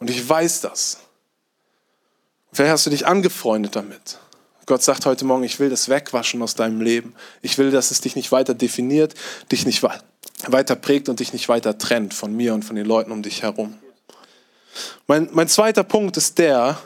Und 0.00 0.10
ich 0.10 0.28
weiß 0.28 0.60
das. 0.62 0.98
Vielleicht 2.52 2.72
hast 2.72 2.86
du 2.86 2.90
dich 2.90 3.06
angefreundet 3.06 3.76
damit. 3.76 4.18
Gott 4.66 4.82
sagt 4.82 5.06
heute 5.06 5.24
Morgen, 5.24 5.44
ich 5.44 5.60
will 5.60 5.70
das 5.70 5.88
wegwaschen 5.88 6.42
aus 6.42 6.56
deinem 6.56 6.80
Leben. 6.80 7.14
Ich 7.42 7.58
will, 7.58 7.70
dass 7.70 7.92
es 7.92 8.00
dich 8.00 8.16
nicht 8.16 8.32
weiter 8.32 8.54
definiert, 8.54 9.14
dich 9.52 9.66
nicht 9.66 9.84
weiter 9.84 10.74
prägt 10.74 11.08
und 11.08 11.20
dich 11.20 11.32
nicht 11.32 11.48
weiter 11.48 11.78
trennt 11.78 12.12
von 12.12 12.34
mir 12.34 12.54
und 12.54 12.64
von 12.64 12.74
den 12.74 12.86
Leuten 12.86 13.12
um 13.12 13.22
dich 13.22 13.44
herum. 13.44 13.78
Mein, 15.06 15.28
mein 15.30 15.46
zweiter 15.46 15.84
Punkt 15.84 16.16
ist 16.16 16.38
der, 16.38 16.76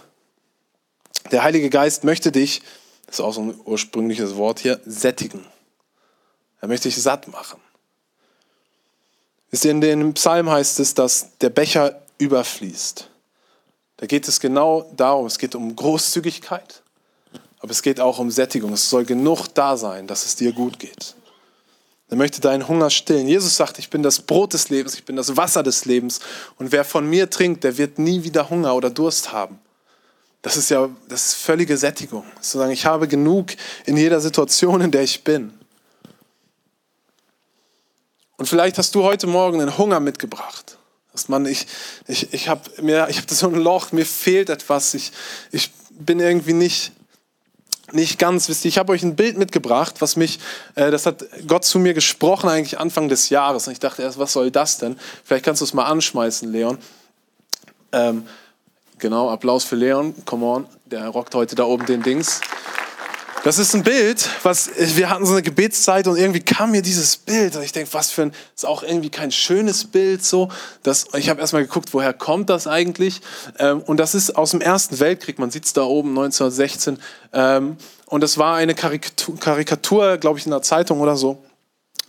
der 1.31 1.45
Heilige 1.45 1.71
Geist 1.71 2.05
möchte 2.05 2.31
dich, 2.31 2.61
das 3.07 3.21
ist 3.21 3.21
auch 3.21 3.33
so 3.33 3.41
ein 3.41 3.59
ursprüngliches 3.65 4.37
Wort 4.37 4.59
hier, 4.59 4.83
sättigen. 4.85 5.47
Er 6.61 6.69
möchte 6.69 6.91
dich 6.91 7.03
satt 7.03 7.29
machen. 7.29 7.59
In 9.51 9.81
dem 9.81 10.15
Psalm 10.15 10.51
heißt 10.51 10.81
es, 10.81 10.95
dass 10.95 11.37
der 11.41 11.51
Becher 11.51 12.01
überfließt. 12.19 13.09
Da 13.97 14.07
geht 14.07 14.29
es 14.29 14.41
genau 14.41 14.91
darum, 14.97 15.27
es 15.27 15.39
geht 15.39 15.55
um 15.55 15.75
Großzügigkeit, 15.75 16.83
aber 17.61 17.71
es 17.71 17.83
geht 17.83 17.99
auch 17.99 18.19
um 18.19 18.31
Sättigung. 18.31 18.73
Es 18.73 18.89
soll 18.89 19.05
genug 19.05 19.49
da 19.49 19.77
sein, 19.77 20.07
dass 20.07 20.25
es 20.25 20.37
dir 20.37 20.53
gut 20.53 20.79
geht. 20.79 21.15
Er 22.11 22.17
möchte 22.17 22.41
deinen 22.41 22.69
Hunger 22.69 22.91
stillen. 22.91 23.29
Jesus 23.29 23.57
sagt, 23.57 23.79
ich 23.79 23.91
bin 23.91 24.03
das 24.03 24.21
Brot 24.21 24.55
des 24.55 24.71
Lebens, 24.71 24.95
ich 24.95 25.05
bin 25.05 25.17
das 25.17 25.37
Wasser 25.37 25.63
des 25.63 25.85
Lebens. 25.85 26.21
Und 26.57 26.73
wer 26.73 26.85
von 26.85 27.09
mir 27.09 27.29
trinkt, 27.29 27.65
der 27.65 27.77
wird 27.77 27.99
nie 27.99 28.25
wieder 28.25 28.49
Hunger 28.49 28.75
oder 28.75 28.89
Durst 28.89 29.33
haben. 29.33 29.59
Das 30.41 30.57
ist 30.57 30.71
ja 30.71 30.89
das 31.09 31.27
ist 31.27 31.35
völlige 31.35 31.77
Sättigung. 31.77 32.25
Zu 32.41 32.59
sagen, 32.59 32.71
ich 32.71 32.87
habe 32.87 33.09
genug 33.09 33.49
in 33.85 33.97
jeder 33.97 34.21
Situation, 34.21 34.81
in 34.81 34.91
der 34.91 35.03
ich 35.03 35.25
bin. 35.25 35.58
Und 38.39 38.47
vielleicht 38.47 38.79
hast 38.79 38.95
du 38.95 39.03
heute 39.03 39.27
Morgen 39.27 39.61
einen 39.61 39.77
Hunger 39.77 40.01
mitgebracht. 40.01 40.79
Dass 41.13 41.29
man, 41.29 41.45
ich, 41.45 41.67
ich, 42.07 42.33
ich 42.33 42.49
habe 42.49 42.63
hab 42.81 43.31
so 43.31 43.49
ein 43.49 43.57
Loch, 43.57 43.91
mir 43.93 44.07
fehlt 44.07 44.49
etwas, 44.49 44.95
ich, 44.95 45.11
ich 45.51 45.73
bin 45.91 46.21
irgendwie 46.21 46.53
nicht, 46.53 46.93
nicht 47.91 48.21
ganz, 48.21 48.49
wisst 48.49 48.65
ihr, 48.65 48.69
ich 48.69 48.79
habe 48.79 48.93
euch 48.93 49.03
ein 49.03 49.17
Bild 49.17 49.37
mitgebracht, 49.37 49.97
was 49.99 50.15
mich, 50.15 50.39
äh, 50.77 50.93
das 50.93 51.05
hat 51.07 51.25
Gott 51.49 51.65
zu 51.65 51.81
mir 51.81 51.95
gesprochen 51.95 52.49
eigentlich 52.49 52.79
Anfang 52.79 53.09
des 53.09 53.29
Jahres. 53.29 53.67
Und 53.67 53.73
ich 53.73 53.81
dachte 53.81 54.03
erst, 54.03 54.19
was 54.19 54.33
soll 54.33 54.53
das 54.53 54.79
denn? 54.79 54.97
Vielleicht 55.25 55.45
kannst 55.45 55.61
du 55.61 55.65
es 55.65 55.75
mal 55.75 55.87
anschmeißen, 55.87 56.53
Leon. 56.53 56.79
Ähm, 57.91 58.25
genau, 58.99 59.31
Applaus 59.31 59.65
für 59.65 59.77
Leon, 59.77 60.15
come 60.27 60.47
on, 60.47 60.67
der 60.85 61.09
rockt 61.09 61.35
heute 61.35 61.57
da 61.57 61.65
oben 61.65 61.87
den 61.87 62.05
Dings. 62.05 62.41
Das 63.45 63.59
ist 63.59 63.73
ein 63.75 63.85
Bild, 63.85 64.29
was 64.43 64.71
wir 64.77 65.11
hatten 65.11 65.25
so 65.25 65.33
eine 65.33 65.43
Gebetszeit 65.43 66.09
und 66.09 66.17
irgendwie 66.17 66.41
kam 66.41 66.73
mir 66.73 66.83
dieses 66.83 67.17
Bild 67.17 67.55
und 67.55 67.63
ich 67.63 67.71
denke, 67.71 67.93
was 67.95 68.11
für 68.11 68.23
ein 68.23 68.33
ist 68.55 68.67
auch 68.67 68.83
irgendwie 68.83 69.11
kein 69.11 69.31
schönes 69.31 69.85
Bild 69.85 70.25
so. 70.25 70.51
Das, 70.83 71.07
ich 71.17 71.29
habe 71.29 71.41
erstmal 71.41 71.63
geguckt, 71.63 71.95
woher 71.95 72.13
kommt 72.13 72.51
das 72.51 72.67
eigentlich? 72.67 73.21
Ähm, 73.59 73.81
und 73.83 73.99
das 73.99 74.17
ist 74.17 74.37
aus 74.37 74.51
dem 74.51 74.61
Ersten 74.61 74.99
Weltkrieg. 74.99 75.39
Man 75.39 75.51
sieht 75.53 75.67
es 75.67 75.73
da 75.73 75.83
oben 75.83 76.11
1916 76.11 76.99
ähm, 77.33 77.77
und 78.07 78.23
das 78.23 78.39
war 78.39 78.57
eine 78.57 78.75
Karikatur, 78.75 79.37
Karikatur 79.39 80.19
glaube 80.19 80.41
ich, 80.41 80.45
in 80.45 80.51
der 80.51 80.63
Zeitung 80.63 81.01
oder 81.01 81.17
so. 81.17 81.43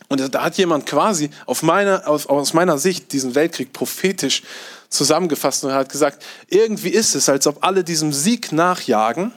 Und 0.08 0.34
da 0.34 0.44
hat 0.44 0.58
jemand 0.58 0.88
quasi 0.88 1.30
auf 1.46 1.62
meine, 1.62 2.08
auf, 2.08 2.28
aus 2.28 2.54
meiner 2.54 2.80
Sicht 2.80 3.14
diesen 3.14 3.36
Weltkrieg 3.36 3.72
prophetisch 3.72 4.42
zusammengefasst 4.90 5.64
und 5.64 5.72
hat 5.74 5.90
gesagt, 5.90 6.24
irgendwie 6.48 6.90
ist 6.90 7.14
es, 7.14 7.30
als 7.30 7.46
ob 7.46 7.64
alle 7.64 7.84
diesem 7.84 8.12
Sieg 8.12 8.52
nachjagen 8.52 9.32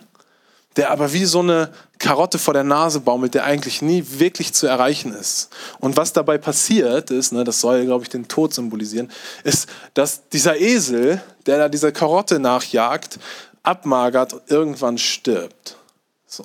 der 0.76 0.91
aber 0.91 1.12
wie 1.12 1.25
so 1.25 1.41
eine 1.41 1.71
Karotte 1.99 2.38
vor 2.38 2.55
der 2.55 2.64
Nase 2.64 3.00
baumelt, 3.00 3.35
der 3.35 3.45
eigentlich 3.45 3.83
nie 3.83 4.05
wirklich 4.19 4.52
zu 4.52 4.67
erreichen 4.67 5.14
ist. 5.14 5.50
Und 5.79 5.97
was 5.97 6.12
dabei 6.12 6.38
passiert 6.38 7.11
ist, 7.11 7.33
ne, 7.33 7.45
das 7.45 7.61
soll, 7.61 7.85
glaube 7.85 8.05
ich, 8.05 8.11
den 8.11 8.26
Tod 8.29 8.52
symbolisieren, 8.55 9.11
ist, 9.45 9.69
dass 9.95 10.29
dieser 10.29 10.59
Esel, 10.59 11.23
der 11.47 11.59
da 11.59 11.69
dieser 11.69 11.93
Karotte 11.93 12.38
nachjagt, 12.38 13.19
abmagert 13.62 14.33
und 14.33 14.43
irgendwann 14.50 14.99
stirbt. 14.99 15.76
So. 16.26 16.45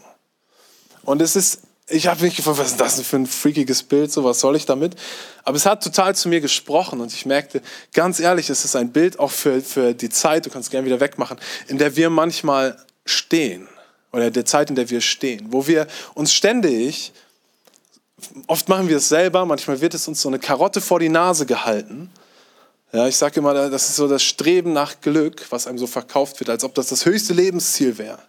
Und 1.04 1.22
es 1.22 1.36
ist, 1.36 1.62
ich 1.90 2.08
habe 2.08 2.24
mich 2.24 2.36
gefragt, 2.36 2.60
was 2.60 2.72
ist 2.72 2.80
das 2.80 2.98
denn 2.98 3.06
für 3.06 3.16
ein 3.16 3.26
freakiges 3.26 3.82
Bild, 3.82 4.12
so 4.12 4.24
was 4.24 4.40
soll 4.40 4.56
ich 4.58 4.66
damit? 4.66 4.96
Aber 5.44 5.56
es 5.56 5.66
hat 5.66 5.84
total 5.84 6.16
zu 6.16 6.30
mir 6.30 6.42
gesprochen 6.42 7.00
und 7.00 7.14
ich 7.14 7.26
merkte, 7.26 7.62
ganz 7.94 8.20
ehrlich, 8.20 8.50
es 8.50 8.66
ist 8.66 8.76
ein 8.76 8.92
Bild 8.92 9.18
auch 9.18 9.32
für, 9.32 9.62
für 9.62 9.94
die 9.94 10.10
Zeit, 10.10 10.46
du 10.46 10.50
kannst 10.50 10.70
gerne 10.70 10.86
wieder 10.86 11.00
wegmachen, 11.00 11.40
in 11.68 11.78
der 11.78 11.96
wir 11.96 12.10
manchmal 12.10 12.78
stehen 13.06 13.68
oder 14.12 14.32
der 14.32 14.46
Zeit, 14.46 14.70
in 14.70 14.76
der 14.76 14.90
wir 14.90 15.02
stehen, 15.02 15.48
wo 15.52 15.68
wir 15.68 15.88
uns 16.14 16.34
ständig, 16.34 17.12
oft 18.48 18.70
machen 18.70 18.90
wir 18.90 18.98
es 18.98 19.10
selber, 19.10 19.46
manchmal 19.46 19.82
wird 19.82 19.94
es 19.94 20.08
uns 20.08 20.22
so 20.22 20.30
eine 20.30 20.40
Karotte 20.40 20.82
vor 20.82 21.00
die 21.00 21.10
Nase 21.10 21.46
gehalten. 21.46 22.10
Ja, 22.94 23.08
ich 23.08 23.18
sage 23.18 23.42
immer, 23.42 23.54
das 23.70 23.90
ist 23.90 23.98
so 23.98 24.08
das 24.08 24.24
Streben 24.24 24.74
nach 24.74 25.02
Glück, 25.02 25.46
was 25.50 25.68
einem 25.68 25.78
so 25.78 25.88
verkauft 25.88 26.40
wird, 26.40 26.50
als 26.50 26.64
ob 26.64 26.74
das 26.74 26.88
das 26.88 27.06
höchste 27.06 27.34
Lebensziel 27.34 27.98
wäre. 27.98 28.20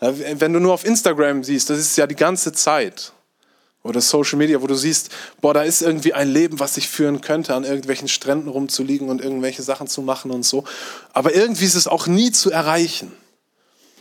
Ja, 0.00 0.12
wenn 0.40 0.52
du 0.52 0.60
nur 0.60 0.74
auf 0.74 0.84
Instagram 0.84 1.44
siehst, 1.44 1.70
das 1.70 1.78
ist 1.78 1.96
ja 1.96 2.06
die 2.06 2.16
ganze 2.16 2.52
Zeit. 2.52 3.12
Oder 3.82 4.00
Social 4.00 4.36
Media, 4.36 4.60
wo 4.60 4.66
du 4.66 4.74
siehst, 4.74 5.10
boah, 5.40 5.54
da 5.54 5.62
ist 5.62 5.80
irgendwie 5.80 6.12
ein 6.12 6.28
Leben, 6.28 6.58
was 6.58 6.74
sich 6.74 6.88
führen 6.88 7.20
könnte, 7.20 7.54
an 7.54 7.62
irgendwelchen 7.62 8.08
Stränden 8.08 8.48
rumzuliegen 8.48 9.08
und 9.08 9.22
irgendwelche 9.22 9.62
Sachen 9.62 9.86
zu 9.86 10.02
machen 10.02 10.32
und 10.32 10.44
so. 10.44 10.64
Aber 11.12 11.34
irgendwie 11.34 11.64
ist 11.64 11.76
es 11.76 11.86
auch 11.86 12.08
nie 12.08 12.32
zu 12.32 12.50
erreichen. 12.50 13.12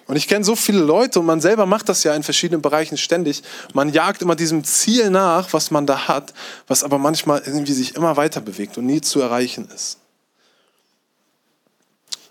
Und 0.08 0.16
ich 0.16 0.28
kenne 0.28 0.46
so 0.46 0.56
viele 0.56 0.80
Leute 0.80 1.20
und 1.20 1.26
man 1.26 1.42
selber 1.42 1.66
macht 1.66 1.90
das 1.90 2.04
ja 2.04 2.14
in 2.14 2.24
verschiedenen 2.24 2.62
Bereichen 2.62 2.98
ständig. 2.98 3.42
Man 3.74 3.92
jagt 3.92 4.22
immer 4.22 4.36
diesem 4.36 4.64
Ziel 4.64 5.10
nach, 5.10 5.52
was 5.52 5.72
man 5.72 5.88
da 5.88 6.08
hat, 6.08 6.34
was 6.68 6.84
aber 6.84 7.00
manchmal 7.00 7.42
irgendwie 7.46 7.74
sich 7.74 7.96
immer 7.96 8.16
weiter 8.16 8.42
bewegt 8.42 8.78
und 8.78 8.86
nie 8.86 9.02
zu 9.02 9.20
erreichen 9.20 9.68
ist. 9.74 9.98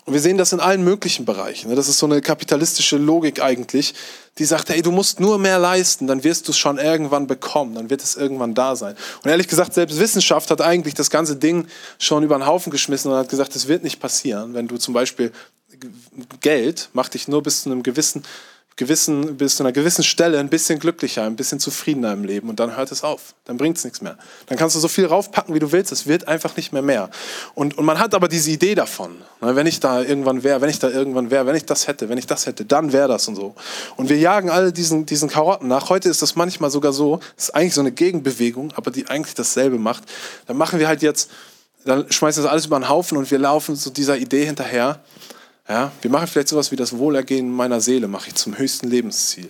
Und 0.05 0.13
wir 0.13 0.21
sehen 0.21 0.37
das 0.37 0.53
in 0.53 0.59
allen 0.59 0.83
möglichen 0.83 1.25
Bereichen. 1.25 1.75
Das 1.75 1.87
ist 1.87 1.97
so 1.97 2.05
eine 2.05 2.21
kapitalistische 2.21 2.97
Logik 2.97 3.41
eigentlich, 3.41 3.95
die 4.37 4.45
sagt, 4.45 4.69
hey, 4.69 4.83
du 4.83 4.91
musst 4.91 5.19
nur 5.19 5.39
mehr 5.39 5.57
leisten, 5.57 6.05
dann 6.05 6.23
wirst 6.23 6.47
du 6.47 6.51
es 6.51 6.59
schon 6.59 6.77
irgendwann 6.77 7.25
bekommen, 7.25 7.73
dann 7.73 7.89
wird 7.89 8.03
es 8.03 8.15
irgendwann 8.15 8.53
da 8.53 8.75
sein. 8.75 8.95
Und 9.23 9.31
ehrlich 9.31 9.47
gesagt, 9.47 9.73
selbst 9.73 9.97
Wissenschaft 9.97 10.51
hat 10.51 10.61
eigentlich 10.61 10.93
das 10.93 11.09
ganze 11.09 11.37
Ding 11.37 11.67
schon 11.97 12.21
über 12.21 12.37
den 12.37 12.45
Haufen 12.45 12.71
geschmissen 12.71 13.11
und 13.11 13.17
hat 13.17 13.29
gesagt, 13.29 13.55
es 13.55 13.67
wird 13.67 13.83
nicht 13.83 13.99
passieren, 13.99 14.53
wenn 14.53 14.67
du 14.67 14.77
zum 14.77 14.93
Beispiel 14.93 15.31
Geld 16.41 16.89
macht 16.93 17.13
dich 17.13 17.27
nur 17.27 17.43
bis 17.43 17.63
zu 17.63 17.71
einem 17.71 17.83
gewissen, 17.83 18.23
gewissen, 18.77 19.37
bis 19.37 19.55
zu 19.55 19.63
einer 19.63 19.71
gewissen 19.71 20.03
Stelle 20.03 20.37
ein 20.37 20.49
bisschen 20.49 20.79
glücklicher, 20.79 21.23
ein 21.23 21.37
bisschen 21.37 21.59
zufriedener 21.59 22.11
im 22.11 22.25
Leben 22.25 22.49
und 22.49 22.59
dann 22.59 22.75
hört 22.75 22.91
es 22.91 23.03
auf. 23.03 23.33
Dann 23.45 23.55
bringt 23.57 23.77
es 23.77 23.85
nichts 23.85 24.01
mehr. 24.01 24.17
Dann 24.47 24.57
kannst 24.57 24.75
du 24.75 24.79
so 24.81 24.89
viel 24.89 25.05
raufpacken, 25.05 25.55
wie 25.55 25.59
du 25.59 25.71
willst. 25.71 25.93
Es 25.93 26.07
wird 26.07 26.27
einfach 26.27 26.57
nicht 26.57 26.73
mehr 26.73 26.81
mehr. 26.81 27.09
Und, 27.53 27.77
und 27.77 27.85
man 27.85 27.99
hat 27.99 28.13
aber 28.13 28.27
diese 28.27 28.51
Idee 28.51 28.75
davon. 28.75 29.15
Wenn 29.39 29.65
ich 29.65 29.79
da 29.79 30.01
irgendwann 30.01 30.43
wäre, 30.43 30.59
wenn 30.59 30.69
ich 30.69 30.79
da 30.79 30.89
irgendwann 30.89 31.31
wäre, 31.31 31.45
wenn 31.45 31.55
ich 31.55 31.65
das 31.65 31.87
hätte, 31.87 32.09
wenn 32.09 32.17
ich 32.17 32.27
das 32.27 32.47
hätte, 32.47 32.65
dann 32.65 32.91
wäre 32.91 33.07
das 33.07 33.27
und 33.29 33.35
so. 33.35 33.55
Und 33.95 34.09
wir 34.09 34.17
jagen 34.17 34.49
alle 34.49 34.73
diesen, 34.73 35.05
diesen 35.05 35.29
Karotten 35.29 35.69
nach. 35.69 35.89
Heute 35.89 36.09
ist 36.09 36.21
das 36.21 36.35
manchmal 36.35 36.69
sogar 36.69 36.91
so, 36.91 37.21
das 37.37 37.45
ist 37.45 37.55
eigentlich 37.55 37.75
so 37.75 37.81
eine 37.81 37.93
Gegenbewegung, 37.93 38.73
aber 38.75 38.91
die 38.91 39.07
eigentlich 39.07 39.35
dasselbe 39.35 39.77
macht. 39.77 40.03
Dann 40.47 40.57
machen 40.57 40.79
wir 40.79 40.89
halt 40.89 41.01
jetzt, 41.01 41.31
dann 41.85 42.11
schmeißen 42.11 42.41
wir 42.41 42.47
das 42.47 42.51
alles 42.51 42.65
über 42.65 42.77
den 42.77 42.89
Haufen 42.89 43.17
und 43.17 43.31
wir 43.31 43.39
laufen 43.39 43.77
so 43.77 43.89
dieser 43.89 44.17
Idee 44.17 44.45
hinterher. 44.45 44.99
Ja, 45.67 45.91
wir 46.01 46.11
machen 46.11 46.27
vielleicht 46.27 46.49
sowas 46.49 46.71
wie 46.71 46.75
das 46.75 46.97
Wohlergehen 46.97 47.49
meiner 47.49 47.81
Seele, 47.81 48.07
mache 48.07 48.27
ich 48.27 48.35
zum 48.35 48.57
höchsten 48.57 48.87
Lebensziel. 48.87 49.47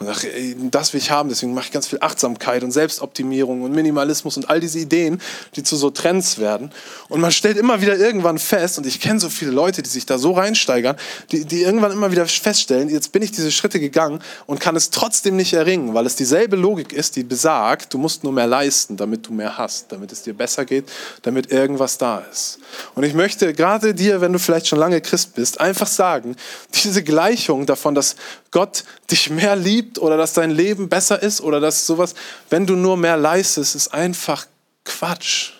Und 0.00 0.06
sage, 0.06 0.32
ey, 0.34 0.56
das 0.70 0.94
will 0.94 1.00
ich 1.00 1.10
haben, 1.10 1.28
deswegen 1.28 1.52
mache 1.52 1.66
ich 1.66 1.72
ganz 1.72 1.86
viel 1.86 1.98
Achtsamkeit 2.00 2.62
und 2.62 2.70
Selbstoptimierung 2.70 3.60
und 3.60 3.72
Minimalismus 3.72 4.38
und 4.38 4.48
all 4.48 4.58
diese 4.58 4.78
Ideen, 4.78 5.20
die 5.56 5.62
zu 5.62 5.76
so 5.76 5.90
Trends 5.90 6.38
werden. 6.38 6.72
Und 7.10 7.20
man 7.20 7.32
stellt 7.32 7.58
immer 7.58 7.82
wieder 7.82 7.98
irgendwann 7.98 8.38
fest, 8.38 8.78
und 8.78 8.86
ich 8.86 9.00
kenne 9.00 9.20
so 9.20 9.28
viele 9.28 9.50
Leute, 9.50 9.82
die 9.82 9.90
sich 9.90 10.06
da 10.06 10.16
so 10.16 10.32
reinsteigern, 10.32 10.96
die, 11.32 11.44
die 11.44 11.62
irgendwann 11.62 11.92
immer 11.92 12.10
wieder 12.12 12.24
feststellen, 12.26 12.88
jetzt 12.88 13.12
bin 13.12 13.20
ich 13.20 13.30
diese 13.30 13.52
Schritte 13.52 13.78
gegangen 13.78 14.20
und 14.46 14.58
kann 14.58 14.74
es 14.74 14.88
trotzdem 14.88 15.36
nicht 15.36 15.52
erringen, 15.52 15.92
weil 15.92 16.06
es 16.06 16.16
dieselbe 16.16 16.56
Logik 16.56 16.94
ist, 16.94 17.16
die 17.16 17.22
besagt, 17.22 17.92
du 17.92 17.98
musst 17.98 18.24
nur 18.24 18.32
mehr 18.32 18.46
leisten, 18.46 18.96
damit 18.96 19.26
du 19.26 19.34
mehr 19.34 19.58
hast, 19.58 19.92
damit 19.92 20.12
es 20.12 20.22
dir 20.22 20.32
besser 20.32 20.64
geht, 20.64 20.86
damit 21.22 21.52
irgendwas 21.52 21.98
da 21.98 22.24
ist. 22.30 22.58
Und 22.94 23.04
ich 23.04 23.14
möchte 23.14 23.52
gerade 23.52 23.94
dir, 23.94 24.20
wenn 24.20 24.32
du 24.32 24.38
vielleicht 24.38 24.66
schon 24.66 24.78
lange 24.78 25.00
Christ 25.00 25.34
bist, 25.34 25.60
einfach 25.60 25.86
sagen, 25.86 26.36
diese 26.74 27.02
Gleichung 27.02 27.66
davon, 27.66 27.94
dass 27.94 28.16
Gott 28.50 28.84
dich 29.10 29.30
mehr 29.30 29.56
liebt, 29.56 29.98
oder 29.98 30.16
dass 30.16 30.32
dein 30.32 30.50
Leben 30.50 30.88
besser 30.88 31.22
ist 31.22 31.40
oder 31.40 31.60
dass 31.60 31.86
sowas, 31.86 32.14
wenn 32.48 32.66
du 32.66 32.76
nur 32.76 32.96
mehr 32.96 33.16
leistest, 33.16 33.74
ist 33.74 33.94
einfach 33.94 34.46
Quatsch. 34.84 35.52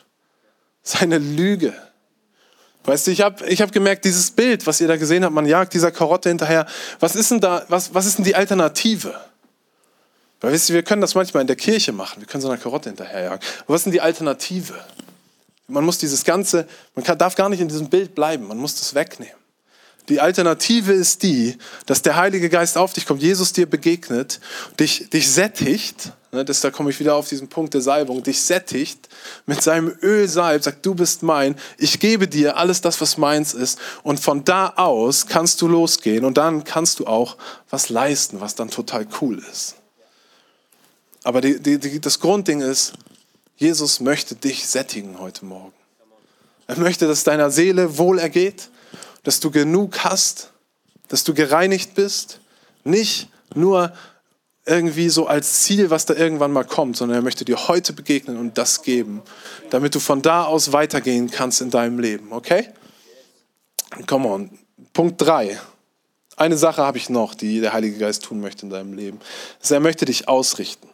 Seine 0.82 1.18
Lüge. 1.18 1.74
Weißt 2.84 3.06
du, 3.06 3.10
ich 3.10 3.20
habe 3.20 3.46
ich 3.46 3.60
hab 3.60 3.72
gemerkt, 3.72 4.04
dieses 4.04 4.30
Bild, 4.30 4.66
was 4.66 4.80
ihr 4.80 4.88
da 4.88 4.96
gesehen 4.96 5.24
habt, 5.24 5.34
man 5.34 5.46
jagt 5.46 5.74
dieser 5.74 5.90
Karotte 5.90 6.30
hinterher. 6.30 6.66
Was 6.98 7.14
ist 7.14 7.30
denn 7.30 7.40
da, 7.40 7.64
was, 7.68 7.94
was 7.94 8.06
ist 8.06 8.18
denn 8.18 8.24
die 8.24 8.34
Alternative? 8.34 9.14
Weil 10.40 10.52
wisst 10.52 10.70
ihr, 10.70 10.74
wir 10.74 10.82
können 10.82 11.02
das 11.02 11.14
manchmal 11.14 11.42
in 11.42 11.46
der 11.46 11.56
Kirche 11.56 11.92
machen. 11.92 12.20
Wir 12.20 12.26
können 12.26 12.40
so 12.40 12.48
eine 12.48 12.58
Karotte 12.58 12.88
hinterherjagen. 12.88 13.40
Aber 13.60 13.74
was 13.74 13.80
ist 13.80 13.84
denn 13.84 13.92
die 13.92 14.00
Alternative? 14.00 14.74
Man 15.70 15.84
muss 15.84 15.98
dieses 15.98 16.24
Ganze, 16.24 16.66
man 16.94 17.04
kann, 17.04 17.18
darf 17.18 17.34
gar 17.34 17.48
nicht 17.48 17.60
in 17.60 17.68
diesem 17.68 17.88
Bild 17.88 18.14
bleiben. 18.14 18.46
Man 18.46 18.58
muss 18.58 18.74
das 18.76 18.94
wegnehmen. 18.94 19.40
Die 20.08 20.20
Alternative 20.20 20.92
ist 20.92 21.22
die, 21.22 21.56
dass 21.86 22.02
der 22.02 22.16
Heilige 22.16 22.48
Geist 22.48 22.76
auf 22.76 22.92
dich 22.92 23.06
kommt, 23.06 23.22
Jesus 23.22 23.52
dir 23.52 23.70
begegnet, 23.70 24.40
dich, 24.80 25.08
dich 25.08 25.30
sättigt, 25.30 26.12
ne, 26.32 26.44
das, 26.44 26.60
da 26.60 26.72
komme 26.72 26.90
ich 26.90 26.98
wieder 26.98 27.14
auf 27.14 27.28
diesen 27.28 27.46
Punkt 27.48 27.74
der 27.74 27.80
Salbung, 27.80 28.22
dich 28.22 28.42
sättigt 28.42 29.08
mit 29.46 29.62
seinem 29.62 29.94
Öl 30.02 30.26
salbt, 30.26 30.64
sagt, 30.64 30.84
du 30.84 30.96
bist 30.96 31.22
mein, 31.22 31.54
ich 31.78 32.00
gebe 32.00 32.26
dir 32.26 32.56
alles 32.56 32.80
das, 32.80 33.00
was 33.00 33.18
meins 33.18 33.54
ist 33.54 33.78
und 34.02 34.18
von 34.18 34.44
da 34.44 34.72
aus 34.74 35.28
kannst 35.28 35.62
du 35.62 35.68
losgehen 35.68 36.24
und 36.24 36.36
dann 36.38 36.64
kannst 36.64 36.98
du 36.98 37.06
auch 37.06 37.36
was 37.68 37.88
leisten, 37.88 38.40
was 38.40 38.56
dann 38.56 38.68
total 38.68 39.06
cool 39.20 39.38
ist. 39.38 39.76
Aber 41.22 41.40
die, 41.40 41.60
die, 41.60 41.78
die, 41.78 42.00
das 42.00 42.18
Grundding 42.18 42.62
ist, 42.62 42.94
Jesus 43.60 44.00
möchte 44.00 44.34
dich 44.34 44.66
sättigen 44.66 45.20
heute 45.20 45.44
Morgen. 45.44 45.72
Er 46.66 46.78
möchte, 46.78 47.06
dass 47.06 47.22
deiner 47.22 47.50
Seele 47.50 47.98
wohl 47.98 48.18
ergeht 48.18 48.70
dass 49.22 49.40
du 49.40 49.50
genug 49.50 50.04
hast, 50.04 50.50
dass 51.08 51.24
du 51.24 51.34
gereinigt 51.34 51.94
bist. 51.94 52.40
Nicht 52.84 53.28
nur 53.54 53.92
irgendwie 54.66 55.08
so 55.08 55.26
als 55.26 55.62
Ziel, 55.62 55.90
was 55.90 56.06
da 56.06 56.14
irgendwann 56.14 56.52
mal 56.52 56.64
kommt, 56.64 56.96
sondern 56.96 57.18
er 57.18 57.22
möchte 57.22 57.44
dir 57.44 57.68
heute 57.68 57.92
begegnen 57.92 58.36
und 58.36 58.56
das 58.58 58.82
geben, 58.82 59.22
damit 59.70 59.94
du 59.94 60.00
von 60.00 60.22
da 60.22 60.44
aus 60.44 60.72
weitergehen 60.72 61.30
kannst 61.30 61.60
in 61.60 61.70
deinem 61.70 61.98
Leben, 61.98 62.32
okay? 62.32 62.68
Come 64.06 64.28
on. 64.28 64.58
Punkt 64.92 65.20
3. 65.20 65.58
Eine 66.36 66.56
Sache 66.56 66.82
habe 66.82 66.98
ich 66.98 67.10
noch, 67.10 67.34
die 67.34 67.60
der 67.60 67.72
Heilige 67.72 67.98
Geist 67.98 68.24
tun 68.24 68.40
möchte 68.40 68.64
in 68.64 68.70
deinem 68.70 68.92
Leben. 68.92 69.18
er 69.68 69.80
möchte 69.80 70.04
dich 70.04 70.28
ausrichten. 70.28 70.89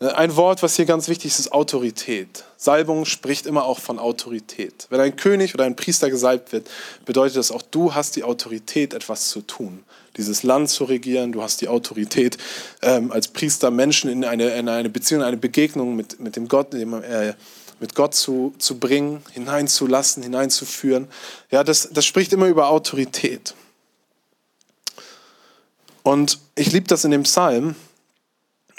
Ein 0.00 0.36
Wort, 0.36 0.62
was 0.62 0.76
hier 0.76 0.84
ganz 0.84 1.08
wichtig 1.08 1.32
ist, 1.32 1.40
ist 1.40 1.52
Autorität. 1.52 2.44
Salbung 2.56 3.04
spricht 3.04 3.46
immer 3.46 3.64
auch 3.64 3.80
von 3.80 3.98
Autorität. 3.98 4.86
Wenn 4.90 5.00
ein 5.00 5.16
König 5.16 5.54
oder 5.54 5.64
ein 5.64 5.74
Priester 5.74 6.08
gesalbt 6.08 6.52
wird, 6.52 6.70
bedeutet 7.04 7.36
das 7.36 7.50
auch, 7.50 7.62
du 7.62 7.96
hast 7.96 8.14
die 8.14 8.22
Autorität, 8.22 8.94
etwas 8.94 9.28
zu 9.28 9.40
tun. 9.40 9.82
Dieses 10.16 10.44
Land 10.44 10.70
zu 10.70 10.84
regieren, 10.84 11.32
du 11.32 11.42
hast 11.42 11.60
die 11.62 11.68
Autorität, 11.68 12.38
ähm, 12.82 13.10
als 13.10 13.26
Priester 13.26 13.72
Menschen 13.72 14.08
in 14.08 14.24
eine, 14.24 14.50
in 14.50 14.68
eine 14.68 14.88
Beziehung, 14.88 15.22
eine 15.22 15.36
Begegnung 15.36 15.96
mit, 15.96 16.20
mit 16.20 16.36
dem 16.36 16.46
Gott, 16.46 16.74
äh, 16.74 17.34
mit 17.80 17.96
Gott 17.96 18.14
zu, 18.14 18.54
zu 18.58 18.78
bringen, 18.78 19.24
hineinzulassen, 19.32 20.22
hineinzuführen. 20.22 21.08
Ja, 21.50 21.64
das, 21.64 21.88
das 21.92 22.06
spricht 22.06 22.32
immer 22.32 22.46
über 22.46 22.68
Autorität. 22.68 23.54
Und 26.04 26.38
ich 26.54 26.70
liebe 26.70 26.86
das 26.86 27.04
in 27.04 27.10
dem 27.10 27.24
Psalm, 27.24 27.74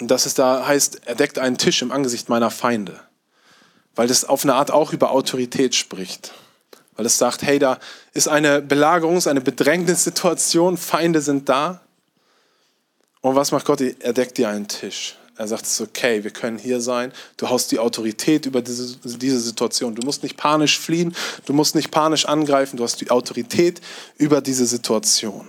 dass 0.08 0.26
es 0.26 0.34
da 0.34 0.66
heißt, 0.66 1.02
er 1.06 1.14
deckt 1.14 1.38
einen 1.38 1.58
Tisch 1.58 1.82
im 1.82 1.92
Angesicht 1.92 2.28
meiner 2.28 2.50
Feinde. 2.50 3.00
Weil 3.94 4.08
das 4.08 4.24
auf 4.24 4.44
eine 4.44 4.54
Art 4.54 4.70
auch 4.70 4.92
über 4.92 5.10
Autorität 5.10 5.74
spricht. 5.74 6.32
Weil 6.96 7.06
es 7.06 7.18
sagt, 7.18 7.42
hey, 7.42 7.58
da 7.58 7.78
ist 8.12 8.28
eine 8.28 8.60
Belagerungs-, 8.60 9.28
eine 9.28 9.40
Bedrängnissituation, 9.40 10.76
Feinde 10.76 11.20
sind 11.20 11.48
da. 11.48 11.80
Und 13.20 13.34
was 13.34 13.52
macht 13.52 13.66
Gott? 13.66 13.80
Er 13.80 14.12
deckt 14.12 14.38
dir 14.38 14.48
einen 14.48 14.68
Tisch. 14.68 15.16
Er 15.36 15.48
sagt, 15.48 15.64
es 15.64 15.72
ist 15.72 15.80
okay, 15.80 16.22
wir 16.22 16.30
können 16.30 16.58
hier 16.58 16.82
sein. 16.82 17.12
Du 17.38 17.48
hast 17.48 17.72
die 17.72 17.78
Autorität 17.78 18.44
über 18.44 18.60
diese, 18.60 18.96
diese 19.16 19.40
Situation. 19.40 19.94
Du 19.94 20.02
musst 20.04 20.22
nicht 20.22 20.36
panisch 20.36 20.78
fliehen, 20.78 21.16
du 21.46 21.54
musst 21.54 21.74
nicht 21.74 21.90
panisch 21.90 22.26
angreifen, 22.26 22.76
du 22.76 22.84
hast 22.84 23.00
die 23.00 23.10
Autorität 23.10 23.80
über 24.18 24.42
diese 24.42 24.66
Situation. 24.66 25.46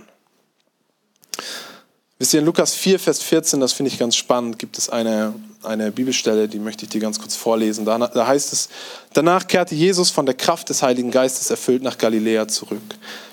Wisst 2.22 2.36
ihr, 2.36 2.42
in 2.42 2.46
Lukas 2.46 2.76
4, 2.76 3.00
Vers 3.00 3.24
14, 3.24 3.60
das 3.60 3.74
finde 3.74 3.92
ich 3.92 3.98
ganz 3.98 4.16
spannend, 4.16 4.60
gibt 4.60 4.78
es 4.78 4.92
eine, 4.92 5.34
eine 5.64 5.92
Bibelstelle, 5.92 6.48
die 6.48 6.60
möchte 6.60 6.84
ich 6.84 6.92
dir 6.92 7.02
ganz 7.02 7.18
kurz 7.18 7.36
vorlesen. 7.36 7.84
Da, 7.84 7.98
da 7.98 8.28
heißt 8.28 8.54
es, 8.54 8.70
danach 9.14 9.48
kehrte 9.48 9.74
Jesus 9.74 10.12
von 10.12 10.28
der 10.28 10.36
Kraft 10.36 10.70
des 10.70 10.84
Heiligen 10.84 11.10
Geistes 11.10 11.50
erfüllt 11.50 11.82
nach 11.82 11.98
Galiläa 11.98 12.48
zurück. 12.48 12.84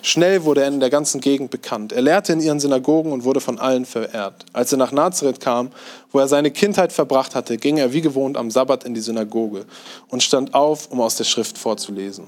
Schnell 0.01 0.43
wurde 0.45 0.63
er 0.63 0.69
in 0.69 0.81
der 0.81 0.89
ganzen 0.89 1.21
Gegend 1.21 1.51
bekannt. 1.51 1.93
Er 1.93 2.01
lehrte 2.01 2.33
in 2.33 2.41
ihren 2.41 2.61
Synagogen 2.61 3.13
und 3.13 3.25
wurde 3.25 3.43
von 3.43 3.59
allen 3.59 3.85
verehrt. 3.85 4.47
Als 4.55 4.73
er 4.73 4.79
nach 4.79 4.91
Nazareth 4.91 5.41
kam, 5.41 5.69
wo 6.11 6.19
er 6.19 6.27
seine 6.27 6.51
Kindheit 6.51 6.91
verbracht 6.91 7.35
hatte, 7.35 7.59
ging 7.59 7.77
er 7.77 7.93
wie 7.93 8.01
gewohnt 8.01 8.39
am 8.39 8.51
Sabbat 8.51 8.85
in 8.85 8.95
die 8.95 9.03
Synagoge 9.03 9.67
und 10.09 10.23
stand 10.23 10.55
auf, 10.55 10.91
um 10.91 11.03
aus 11.03 11.15
der 11.15 11.25
Schrift 11.25 11.59
vorzulesen. 11.59 12.25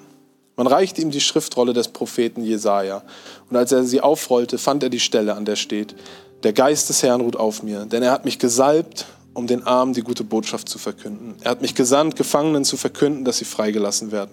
Man 0.56 0.66
reichte 0.66 1.00
ihm 1.00 1.10
die 1.10 1.22
Schriftrolle 1.22 1.72
des 1.72 1.88
Propheten 1.88 2.42
Jesaja. 2.42 3.02
Und 3.48 3.56
als 3.56 3.72
er 3.72 3.82
sie 3.84 4.02
aufrollte, 4.02 4.58
fand 4.58 4.82
er 4.82 4.90
die 4.90 5.00
Stelle, 5.00 5.34
an 5.34 5.46
der 5.46 5.56
steht, 5.56 5.94
der 6.42 6.52
Geist 6.52 6.88
des 6.88 7.02
Herrn 7.02 7.20
ruht 7.20 7.36
auf 7.36 7.62
mir, 7.62 7.84
denn 7.84 8.02
er 8.02 8.12
hat 8.12 8.24
mich 8.24 8.38
gesalbt, 8.38 9.06
um 9.34 9.46
den 9.46 9.62
Armen 9.62 9.92
die 9.92 10.02
gute 10.02 10.24
Botschaft 10.24 10.68
zu 10.68 10.78
verkünden. 10.78 11.36
Er 11.42 11.52
hat 11.52 11.62
mich 11.62 11.74
gesandt, 11.74 12.16
Gefangenen 12.16 12.64
zu 12.64 12.76
verkünden, 12.76 13.24
dass 13.24 13.38
sie 13.38 13.44
freigelassen 13.44 14.10
werden, 14.10 14.30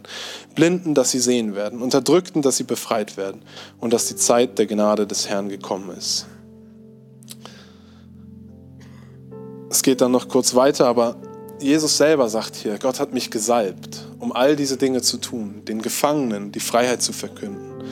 Blinden, 0.55 0.95
dass 0.95 1.11
sie 1.11 1.19
sehen 1.19 1.55
werden, 1.55 1.81
Unterdrückten, 1.81 2.41
dass 2.41 2.57
sie 2.57 2.63
befreit 2.63 3.17
werden 3.17 3.41
und 3.79 3.93
dass 3.93 4.07
die 4.07 4.15
Zeit 4.15 4.57
der 4.57 4.65
Gnade 4.65 5.05
des 5.05 5.29
Herrn 5.29 5.49
gekommen 5.49 5.95
ist. 5.95 6.25
Es 9.69 9.83
geht 9.83 10.01
dann 10.01 10.11
noch 10.11 10.29
kurz 10.29 10.55
weiter, 10.55 10.87
aber 10.87 11.17
Jesus 11.59 11.97
selber 11.97 12.29
sagt 12.29 12.55
hier, 12.55 12.77
Gott 12.79 12.99
hat 12.99 13.13
mich 13.13 13.29
gesalbt, 13.29 14.07
um 14.19 14.31
all 14.31 14.55
diese 14.55 14.77
Dinge 14.77 15.01
zu 15.01 15.17
tun, 15.17 15.63
den 15.67 15.81
Gefangenen 15.81 16.51
die 16.51 16.59
Freiheit 16.59 17.01
zu 17.01 17.13
verkünden, 17.13 17.83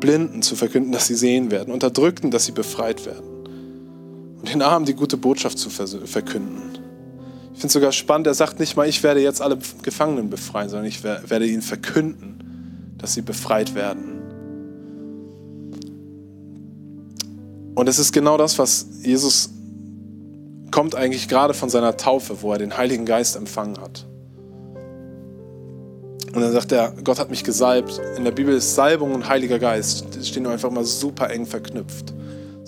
Blinden 0.00 0.42
zu 0.42 0.56
verkünden, 0.56 0.92
dass 0.92 1.06
sie 1.06 1.14
sehen 1.14 1.50
werden, 1.50 1.72
Unterdrückten, 1.72 2.30
dass 2.30 2.46
sie 2.46 2.52
befreit 2.52 3.04
werden 3.06 3.29
und 4.40 4.52
den 4.52 4.62
Armen 4.62 4.86
die 4.86 4.94
gute 4.94 5.16
Botschaft 5.16 5.58
zu 5.58 5.70
verkünden. 5.70 6.62
Ich 7.52 7.60
finde 7.60 7.66
es 7.66 7.72
sogar 7.74 7.92
spannend, 7.92 8.26
er 8.26 8.34
sagt 8.34 8.58
nicht 8.58 8.76
mal, 8.76 8.88
ich 8.88 9.02
werde 9.02 9.20
jetzt 9.20 9.42
alle 9.42 9.58
Gefangenen 9.82 10.30
befreien, 10.30 10.68
sondern 10.68 10.86
ich 10.86 11.04
werde 11.04 11.46
ihnen 11.46 11.62
verkünden, 11.62 12.94
dass 12.98 13.14
sie 13.14 13.22
befreit 13.22 13.74
werden. 13.74 14.20
Und 17.74 17.88
es 17.88 17.98
ist 17.98 18.12
genau 18.12 18.36
das, 18.36 18.58
was 18.58 18.86
Jesus 19.02 19.50
kommt 20.70 20.94
eigentlich 20.94 21.28
gerade 21.28 21.54
von 21.54 21.68
seiner 21.68 21.96
Taufe, 21.96 22.42
wo 22.42 22.52
er 22.52 22.58
den 22.58 22.76
Heiligen 22.76 23.04
Geist 23.04 23.36
empfangen 23.36 23.78
hat. 23.78 24.06
Und 26.32 26.40
dann 26.40 26.52
sagt 26.52 26.72
er, 26.72 26.92
Gott 27.02 27.18
hat 27.18 27.28
mich 27.30 27.42
gesalbt. 27.42 28.00
In 28.16 28.24
der 28.24 28.30
Bibel 28.30 28.54
ist 28.54 28.74
Salbung 28.74 29.12
und 29.12 29.28
Heiliger 29.28 29.58
Geist, 29.58 30.06
die 30.14 30.24
stehen 30.24 30.46
einfach 30.46 30.70
mal 30.70 30.84
super 30.84 31.28
eng 31.30 31.44
verknüpft. 31.44 32.14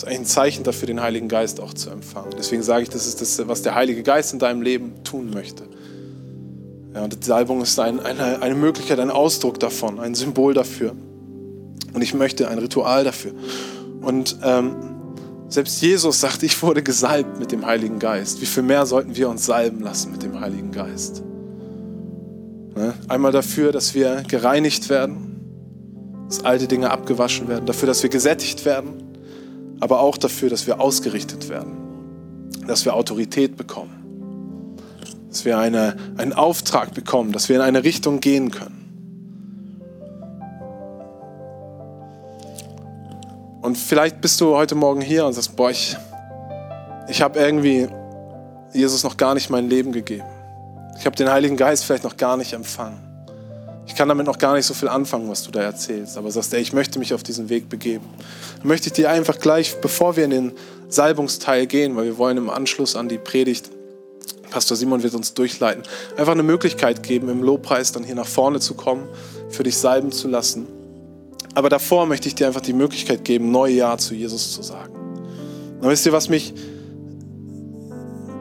Ist 0.02 0.08
ein 0.08 0.24
Zeichen 0.24 0.64
dafür, 0.64 0.88
den 0.88 1.00
Heiligen 1.00 1.28
Geist 1.28 1.60
auch 1.60 1.74
zu 1.74 1.88
empfangen. 1.88 2.32
Deswegen 2.36 2.64
sage 2.64 2.82
ich, 2.82 2.88
das 2.88 3.06
ist 3.06 3.20
das, 3.20 3.46
was 3.46 3.62
der 3.62 3.76
Heilige 3.76 4.02
Geist 4.02 4.32
in 4.32 4.40
deinem 4.40 4.60
Leben 4.60 5.04
tun 5.04 5.30
möchte. 5.30 5.62
Ja, 6.92 7.04
und 7.04 7.22
die 7.22 7.24
Salbung 7.24 7.62
ist 7.62 7.78
ein, 7.78 8.00
eine, 8.00 8.42
eine 8.42 8.56
Möglichkeit, 8.56 8.98
ein 8.98 9.12
Ausdruck 9.12 9.60
davon, 9.60 10.00
ein 10.00 10.16
Symbol 10.16 10.54
dafür. 10.54 10.96
Und 11.92 12.02
ich 12.02 12.14
möchte 12.14 12.48
ein 12.48 12.58
Ritual 12.58 13.04
dafür. 13.04 13.30
Und 14.00 14.38
ähm, 14.42 14.74
selbst 15.46 15.80
Jesus 15.80 16.20
sagt, 16.20 16.42
ich 16.42 16.60
wurde 16.64 16.82
gesalbt 16.82 17.38
mit 17.38 17.52
dem 17.52 17.64
Heiligen 17.64 18.00
Geist. 18.00 18.40
Wie 18.40 18.46
viel 18.46 18.64
mehr 18.64 18.86
sollten 18.86 19.14
wir 19.14 19.28
uns 19.28 19.46
salben 19.46 19.82
lassen 19.82 20.10
mit 20.10 20.24
dem 20.24 20.40
Heiligen 20.40 20.72
Geist? 20.72 21.22
Ne? 22.74 22.94
Einmal 23.06 23.30
dafür, 23.30 23.70
dass 23.70 23.94
wir 23.94 24.24
gereinigt 24.26 24.88
werden, 24.88 26.24
dass 26.26 26.44
alte 26.44 26.66
Dinge 26.66 26.90
abgewaschen 26.90 27.46
werden, 27.46 27.66
dafür, 27.66 27.86
dass 27.86 28.02
wir 28.02 28.10
gesättigt 28.10 28.64
werden 28.64 29.11
aber 29.82 29.98
auch 29.98 30.16
dafür, 30.16 30.48
dass 30.48 30.68
wir 30.68 30.80
ausgerichtet 30.80 31.48
werden, 31.48 32.52
dass 32.68 32.84
wir 32.84 32.94
Autorität 32.94 33.56
bekommen, 33.56 34.78
dass 35.28 35.44
wir 35.44 35.58
eine, 35.58 35.96
einen 36.18 36.32
Auftrag 36.32 36.94
bekommen, 36.94 37.32
dass 37.32 37.48
wir 37.48 37.56
in 37.56 37.62
eine 37.62 37.82
Richtung 37.82 38.20
gehen 38.20 38.52
können. 38.52 38.78
Und 43.60 43.76
vielleicht 43.76 44.20
bist 44.20 44.40
du 44.40 44.54
heute 44.54 44.76
Morgen 44.76 45.00
hier 45.00 45.26
und 45.26 45.32
sagst, 45.32 45.56
boah, 45.56 45.70
ich, 45.70 45.96
ich 47.08 47.20
habe 47.20 47.40
irgendwie 47.40 47.88
Jesus 48.72 49.02
noch 49.02 49.16
gar 49.16 49.34
nicht 49.34 49.50
mein 49.50 49.68
Leben 49.68 49.90
gegeben. 49.90 50.28
Ich 50.96 51.06
habe 51.06 51.16
den 51.16 51.28
Heiligen 51.28 51.56
Geist 51.56 51.84
vielleicht 51.84 52.04
noch 52.04 52.16
gar 52.16 52.36
nicht 52.36 52.52
empfangen. 52.52 53.11
Ich 53.86 53.94
kann 53.96 54.08
damit 54.08 54.26
noch 54.26 54.38
gar 54.38 54.54
nicht 54.54 54.66
so 54.66 54.74
viel 54.74 54.88
anfangen, 54.88 55.28
was 55.28 55.42
du 55.42 55.50
da 55.50 55.60
erzählst. 55.60 56.16
Aber 56.16 56.30
sagst, 56.30 56.54
ey, 56.54 56.60
ich 56.60 56.72
möchte 56.72 56.98
mich 56.98 57.14
auf 57.14 57.22
diesen 57.22 57.48
Weg 57.48 57.68
begeben. 57.68 58.04
Dann 58.58 58.68
möchte 58.68 58.88
ich 58.88 58.92
dir 58.92 59.10
einfach 59.10 59.38
gleich, 59.38 59.80
bevor 59.80 60.16
wir 60.16 60.24
in 60.24 60.30
den 60.30 60.52
Salbungsteil 60.88 61.66
gehen, 61.66 61.96
weil 61.96 62.04
wir 62.04 62.18
wollen 62.18 62.36
im 62.36 62.50
Anschluss 62.50 62.96
an 62.96 63.08
die 63.08 63.18
Predigt, 63.18 63.70
Pastor 64.50 64.76
Simon 64.76 65.02
wird 65.02 65.14
uns 65.14 65.32
durchleiten, 65.34 65.82
einfach 66.16 66.32
eine 66.32 66.42
Möglichkeit 66.42 67.02
geben, 67.02 67.30
im 67.30 67.42
Lobpreis 67.42 67.92
dann 67.92 68.04
hier 68.04 68.14
nach 68.14 68.26
vorne 68.26 68.60
zu 68.60 68.74
kommen, 68.74 69.08
für 69.48 69.62
dich 69.62 69.78
salben 69.78 70.12
zu 70.12 70.28
lassen. 70.28 70.66
Aber 71.54 71.68
davor 71.68 72.06
möchte 72.06 72.28
ich 72.28 72.34
dir 72.34 72.46
einfach 72.46 72.60
die 72.60 72.74
Möglichkeit 72.74 73.24
geben, 73.24 73.50
neue 73.50 73.74
Ja 73.74 73.98
zu 73.98 74.14
Jesus 74.14 74.52
zu 74.52 74.62
sagen. 74.62 74.94
Und 75.80 75.88
wisst 75.88 76.06
ihr, 76.06 76.12
was 76.12 76.28
mich 76.28 76.54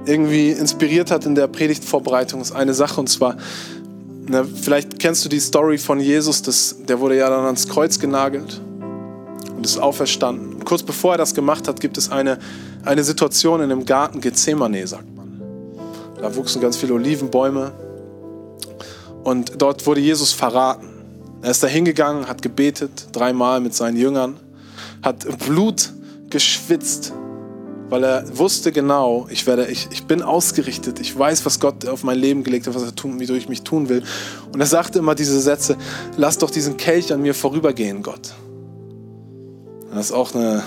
irgendwie 0.05 0.49
inspiriert 0.49 1.11
hat 1.11 1.25
in 1.25 1.35
der 1.35 1.47
Predigtvorbereitung, 1.47 2.41
ist 2.41 2.51
eine 2.51 2.73
Sache 2.73 2.99
und 2.99 3.07
zwar, 3.07 3.37
na, 4.27 4.43
vielleicht 4.43 4.99
kennst 4.99 5.25
du 5.25 5.29
die 5.29 5.39
Story 5.39 5.77
von 5.77 5.99
Jesus, 5.99 6.41
das, 6.41 6.75
der 6.87 6.99
wurde 6.99 7.17
ja 7.17 7.29
dann 7.29 7.45
ans 7.45 7.67
Kreuz 7.67 7.99
genagelt 7.99 8.61
und 9.55 9.65
ist 9.65 9.77
auferstanden. 9.77 10.55
Und 10.55 10.65
kurz 10.65 10.83
bevor 10.83 11.13
er 11.13 11.17
das 11.17 11.33
gemacht 11.33 11.67
hat, 11.67 11.79
gibt 11.79 11.97
es 11.97 12.11
eine, 12.11 12.37
eine 12.83 13.03
Situation 13.03 13.61
in 13.61 13.69
dem 13.69 13.85
Garten 13.85 14.21
Gethsemane, 14.21 14.85
sagt 14.85 15.15
man. 15.15 15.41
Da 16.19 16.35
wuchsen 16.35 16.61
ganz 16.61 16.77
viele 16.77 16.93
Olivenbäume 16.93 17.71
und 19.23 19.61
dort 19.61 19.85
wurde 19.87 20.01
Jesus 20.01 20.33
verraten. 20.33 20.87
Er 21.41 21.51
ist 21.51 21.63
da 21.63 21.67
hingegangen, 21.67 22.27
hat 22.27 22.41
gebetet, 22.43 23.07
dreimal 23.11 23.59
mit 23.59 23.73
seinen 23.73 23.97
Jüngern, 23.97 24.37
hat 25.01 25.25
Blut 25.39 25.91
geschwitzt 26.29 27.13
weil 27.91 28.05
er 28.05 28.37
wusste 28.37 28.71
genau, 28.71 29.27
ich, 29.29 29.45
werde, 29.45 29.67
ich, 29.67 29.89
ich 29.91 30.05
bin 30.05 30.21
ausgerichtet, 30.21 31.01
ich 31.01 31.19
weiß, 31.19 31.45
was 31.45 31.59
Gott 31.59 31.85
auf 31.85 32.05
mein 32.05 32.17
Leben 32.17 32.45
gelegt 32.45 32.65
hat, 32.65 32.73
was 32.73 32.83
er 32.83 32.95
tun, 32.95 33.19
wie 33.19 33.29
ich 33.33 33.49
mich 33.49 33.63
tun 33.63 33.89
will. 33.89 34.01
Und 34.53 34.61
er 34.61 34.65
sagte 34.65 34.99
immer 34.99 35.13
diese 35.13 35.41
Sätze, 35.41 35.75
lass 36.15 36.37
doch 36.37 36.49
diesen 36.49 36.77
Kelch 36.77 37.11
an 37.11 37.21
mir 37.21 37.33
vorübergehen, 37.33 38.01
Gott. 38.01 38.33
Das 39.93 40.05
ist 40.05 40.11
auch 40.13 40.33
eine, 40.33 40.63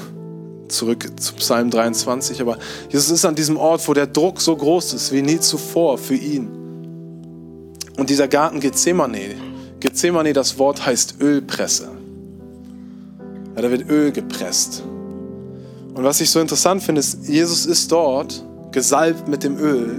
zurück 0.69 1.19
zu 1.19 1.33
Psalm 1.37 1.71
23, 1.71 2.43
aber 2.43 2.59
Jesus 2.91 3.09
ist 3.09 3.25
an 3.25 3.35
diesem 3.35 3.57
Ort, 3.57 3.89
wo 3.89 3.95
der 3.95 4.07
Druck 4.07 4.43
so 4.43 4.55
groß 4.55 4.93
ist 4.93 5.11
wie 5.11 5.23
nie 5.23 5.41
zuvor 5.41 5.97
für 5.97 6.17
ihn. 6.17 6.51
Und 7.97 8.11
dieser 8.11 8.29
Garten 8.29 8.61
Gethsemane, 8.61 9.37
Gethsemane, 9.81 10.35
das 10.35 10.59
Wort 10.59 10.85
heißt 10.85 11.23
Ölpresse. 11.23 11.89
Ja, 13.57 13.63
da 13.63 13.71
wird 13.71 13.89
Öl 13.89 14.13
gepresst. 14.13 14.83
Und 15.95 16.03
was 16.03 16.21
ich 16.21 16.31
so 16.31 16.41
interessant 16.41 16.83
finde, 16.83 17.01
ist, 17.01 17.27
Jesus 17.29 17.67
ist 17.67 17.91
dort, 17.91 18.45
gesalbt 18.73 19.29
mit 19.29 19.45
dem 19.45 19.57
Öl 19.57 19.95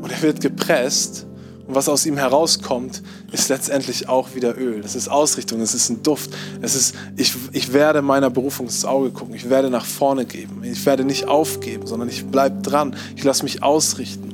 und 0.00 0.12
er 0.12 0.22
wird 0.22 0.40
gepresst. 0.40 1.26
Und 1.66 1.74
was 1.74 1.88
aus 1.88 2.06
ihm 2.06 2.16
herauskommt, 2.16 3.02
ist 3.30 3.50
letztendlich 3.50 4.08
auch 4.08 4.34
wieder 4.34 4.56
Öl. 4.56 4.80
Das 4.80 4.94
ist 4.94 5.08
Ausrichtung, 5.08 5.60
es 5.60 5.74
ist 5.74 5.90
ein 5.90 6.02
Duft. 6.02 6.30
Es 6.62 6.74
ist, 6.74 6.94
ich, 7.16 7.34
ich 7.52 7.74
werde 7.74 8.00
meiner 8.00 8.30
Berufung 8.30 8.66
ins 8.66 8.86
Auge 8.86 9.10
gucken. 9.10 9.34
Ich 9.34 9.50
werde 9.50 9.68
nach 9.68 9.84
vorne 9.84 10.24
geben. 10.24 10.62
Ich 10.64 10.86
werde 10.86 11.04
nicht 11.04 11.28
aufgeben, 11.28 11.86
sondern 11.86 12.08
ich 12.08 12.24
bleibe 12.24 12.62
dran. 12.62 12.96
Ich 13.16 13.24
lasse 13.24 13.42
mich 13.42 13.62
ausrichten. 13.62 14.32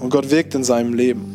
Und 0.00 0.10
Gott 0.10 0.30
wirkt 0.30 0.54
in 0.56 0.64
seinem 0.64 0.94
Leben. 0.94 1.33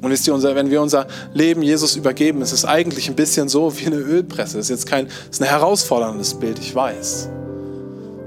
Und 0.00 0.10
wisst 0.10 0.26
ihr, 0.26 0.34
wenn 0.42 0.70
wir 0.70 0.82
unser 0.82 1.06
Leben 1.32 1.62
Jesus 1.62 1.96
übergeben, 1.96 2.42
ist 2.42 2.52
es 2.52 2.64
eigentlich 2.64 3.08
ein 3.08 3.16
bisschen 3.16 3.48
so 3.48 3.78
wie 3.78 3.86
eine 3.86 3.96
Ölpresse. 3.96 4.58
Das 4.58 4.66
ist 4.66 4.70
jetzt 4.70 4.86
kein, 4.86 5.08
ist 5.30 5.40
ein 5.40 5.48
herausforderndes 5.48 6.34
Bild, 6.34 6.58
ich 6.58 6.74
weiß. 6.74 7.30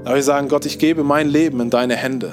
Aber 0.04 0.14
wir 0.16 0.22
sagen, 0.22 0.48
Gott, 0.48 0.66
ich 0.66 0.78
gebe 0.78 1.04
mein 1.04 1.28
Leben 1.28 1.60
in 1.60 1.70
deine 1.70 1.94
Hände. 1.94 2.32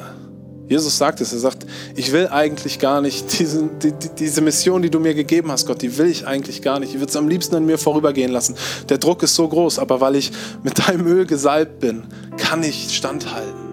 Jesus 0.68 0.98
sagt 0.98 1.22
es, 1.22 1.32
er 1.32 1.40
sagt, 1.40 1.66
ich 1.96 2.12
will 2.12 2.28
eigentlich 2.28 2.80
gar 2.80 3.02
nicht 3.02 3.40
diese, 3.40 3.70
die, 3.84 3.94
diese 4.18 4.42
Mission, 4.42 4.82
die 4.82 4.90
du 4.90 5.00
mir 5.00 5.14
gegeben 5.14 5.52
hast, 5.52 5.68
Gott, 5.68 5.82
die 5.82 5.96
will 5.98 6.08
ich 6.08 6.26
eigentlich 6.26 6.64
gar 6.64 6.80
nicht. 6.80 6.90
Ich 6.90 7.00
würde 7.00 7.10
es 7.10 7.16
am 7.16 7.28
liebsten 7.28 7.56
an 7.56 7.66
mir 7.66 7.78
vorübergehen 7.78 8.32
lassen. 8.32 8.56
Der 8.90 8.98
Druck 8.98 9.22
ist 9.22 9.36
so 9.36 9.48
groß, 9.48 9.78
aber 9.78 10.02
weil 10.02 10.16
ich 10.16 10.32
mit 10.64 10.88
deinem 10.88 11.06
Öl 11.06 11.26
gesalbt 11.28 11.80
bin, 11.82 12.04
kann 12.38 12.64
ich 12.64 12.96
standhalten 12.96 13.65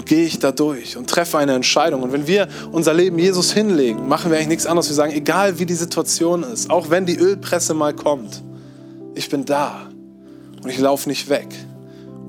und 0.00 0.06
gehe 0.06 0.24
ich 0.24 0.38
da 0.38 0.50
durch 0.50 0.96
und 0.96 1.10
treffe 1.10 1.36
eine 1.36 1.52
Entscheidung. 1.52 2.02
Und 2.02 2.10
wenn 2.10 2.26
wir 2.26 2.48
unser 2.72 2.94
Leben 2.94 3.18
Jesus 3.18 3.52
hinlegen, 3.52 4.08
machen 4.08 4.30
wir 4.30 4.38
eigentlich 4.38 4.48
nichts 4.48 4.66
anderes. 4.66 4.88
Wir 4.88 4.94
sagen, 4.94 5.12
egal 5.12 5.58
wie 5.58 5.66
die 5.66 5.74
Situation 5.74 6.42
ist, 6.42 6.70
auch 6.70 6.88
wenn 6.88 7.04
die 7.04 7.18
Ölpresse 7.18 7.74
mal 7.74 7.92
kommt, 7.92 8.42
ich 9.14 9.28
bin 9.28 9.44
da 9.44 9.90
und 10.62 10.70
ich 10.70 10.78
laufe 10.78 11.06
nicht 11.06 11.28
weg 11.28 11.48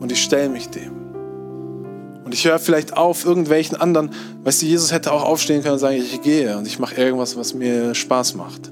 und 0.02 0.12
ich 0.12 0.22
stelle 0.22 0.50
mich 0.50 0.68
dem. 0.68 0.92
Und 2.26 2.34
ich 2.34 2.44
höre 2.44 2.60
vielleicht 2.60 2.98
auf 2.98 3.24
irgendwelchen 3.24 3.78
anderen, 3.78 4.12
weißt 4.44 4.64
du, 4.64 4.66
Jesus 4.66 4.92
hätte 4.92 5.14
auch 5.14 5.24
aufstehen 5.24 5.62
können 5.62 5.76
und 5.76 5.80
sagen, 5.80 5.96
ich 5.96 6.22
gehe 6.22 6.58
und 6.58 6.68
ich 6.68 6.78
mache 6.78 6.96
irgendwas, 6.96 7.38
was 7.38 7.54
mir 7.54 7.96
Spaß 7.96 8.36
macht. 8.36 8.70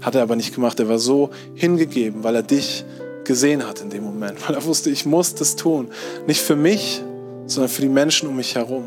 Hat 0.00 0.14
er 0.14 0.22
aber 0.22 0.36
nicht 0.36 0.54
gemacht. 0.54 0.80
Er 0.80 0.88
war 0.88 0.98
so 0.98 1.28
hingegeben, 1.54 2.24
weil 2.24 2.36
er 2.36 2.42
dich 2.42 2.86
gesehen 3.24 3.68
hat 3.68 3.82
in 3.82 3.90
dem 3.90 4.04
Moment, 4.04 4.38
weil 4.48 4.56
er 4.56 4.64
wusste, 4.64 4.88
ich 4.88 5.04
muss 5.04 5.34
das 5.34 5.54
tun. 5.54 5.88
Nicht 6.26 6.40
für 6.40 6.56
mich, 6.56 7.02
sondern 7.46 7.68
für 7.68 7.82
die 7.82 7.88
Menschen 7.88 8.28
um 8.28 8.36
mich 8.36 8.54
herum. 8.54 8.84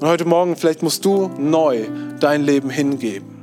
Und 0.00 0.08
heute 0.08 0.24
Morgen, 0.24 0.56
vielleicht 0.56 0.82
musst 0.82 1.04
du 1.04 1.30
neu 1.38 1.86
dein 2.20 2.42
Leben 2.42 2.68
hingeben. 2.68 3.36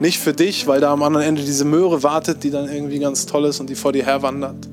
Nicht 0.00 0.18
für 0.18 0.32
dich, 0.32 0.66
weil 0.66 0.80
da 0.80 0.92
am 0.92 1.02
anderen 1.02 1.26
Ende 1.26 1.42
diese 1.42 1.64
Möhre 1.64 2.02
wartet, 2.02 2.42
die 2.44 2.50
dann 2.50 2.68
irgendwie 2.68 2.98
ganz 2.98 3.26
toll 3.26 3.44
ist 3.44 3.60
und 3.60 3.68
die 3.68 3.74
vor 3.74 3.92
dir 3.92 4.04
herwandert, 4.04 4.68